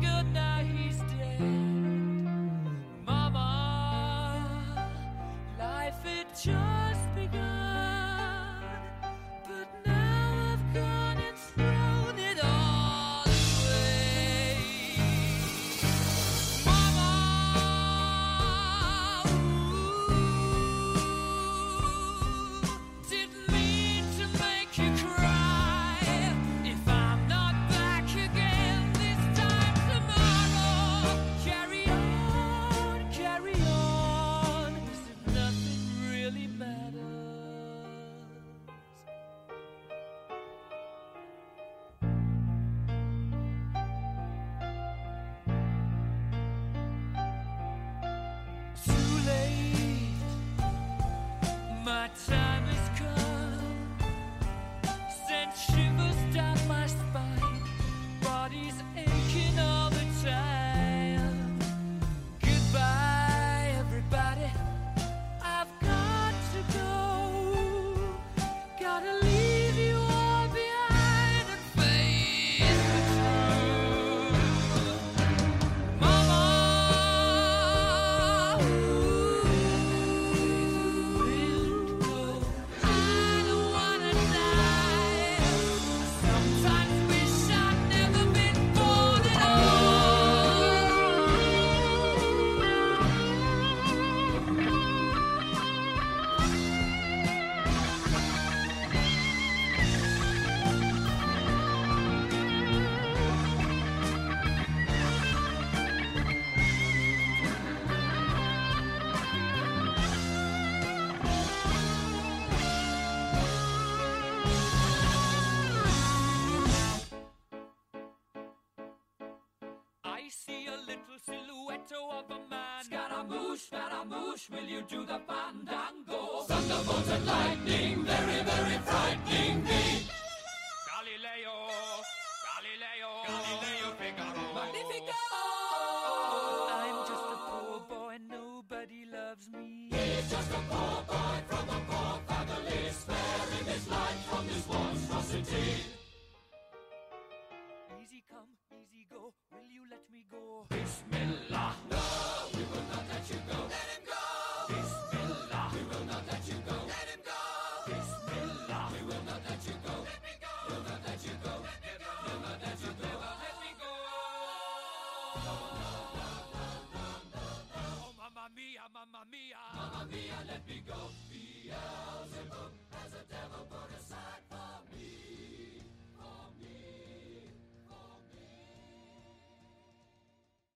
Will 124.51 124.65
you 124.65 124.83
do 124.89 125.05
the 125.07 125.19
fandango? 125.27 125.74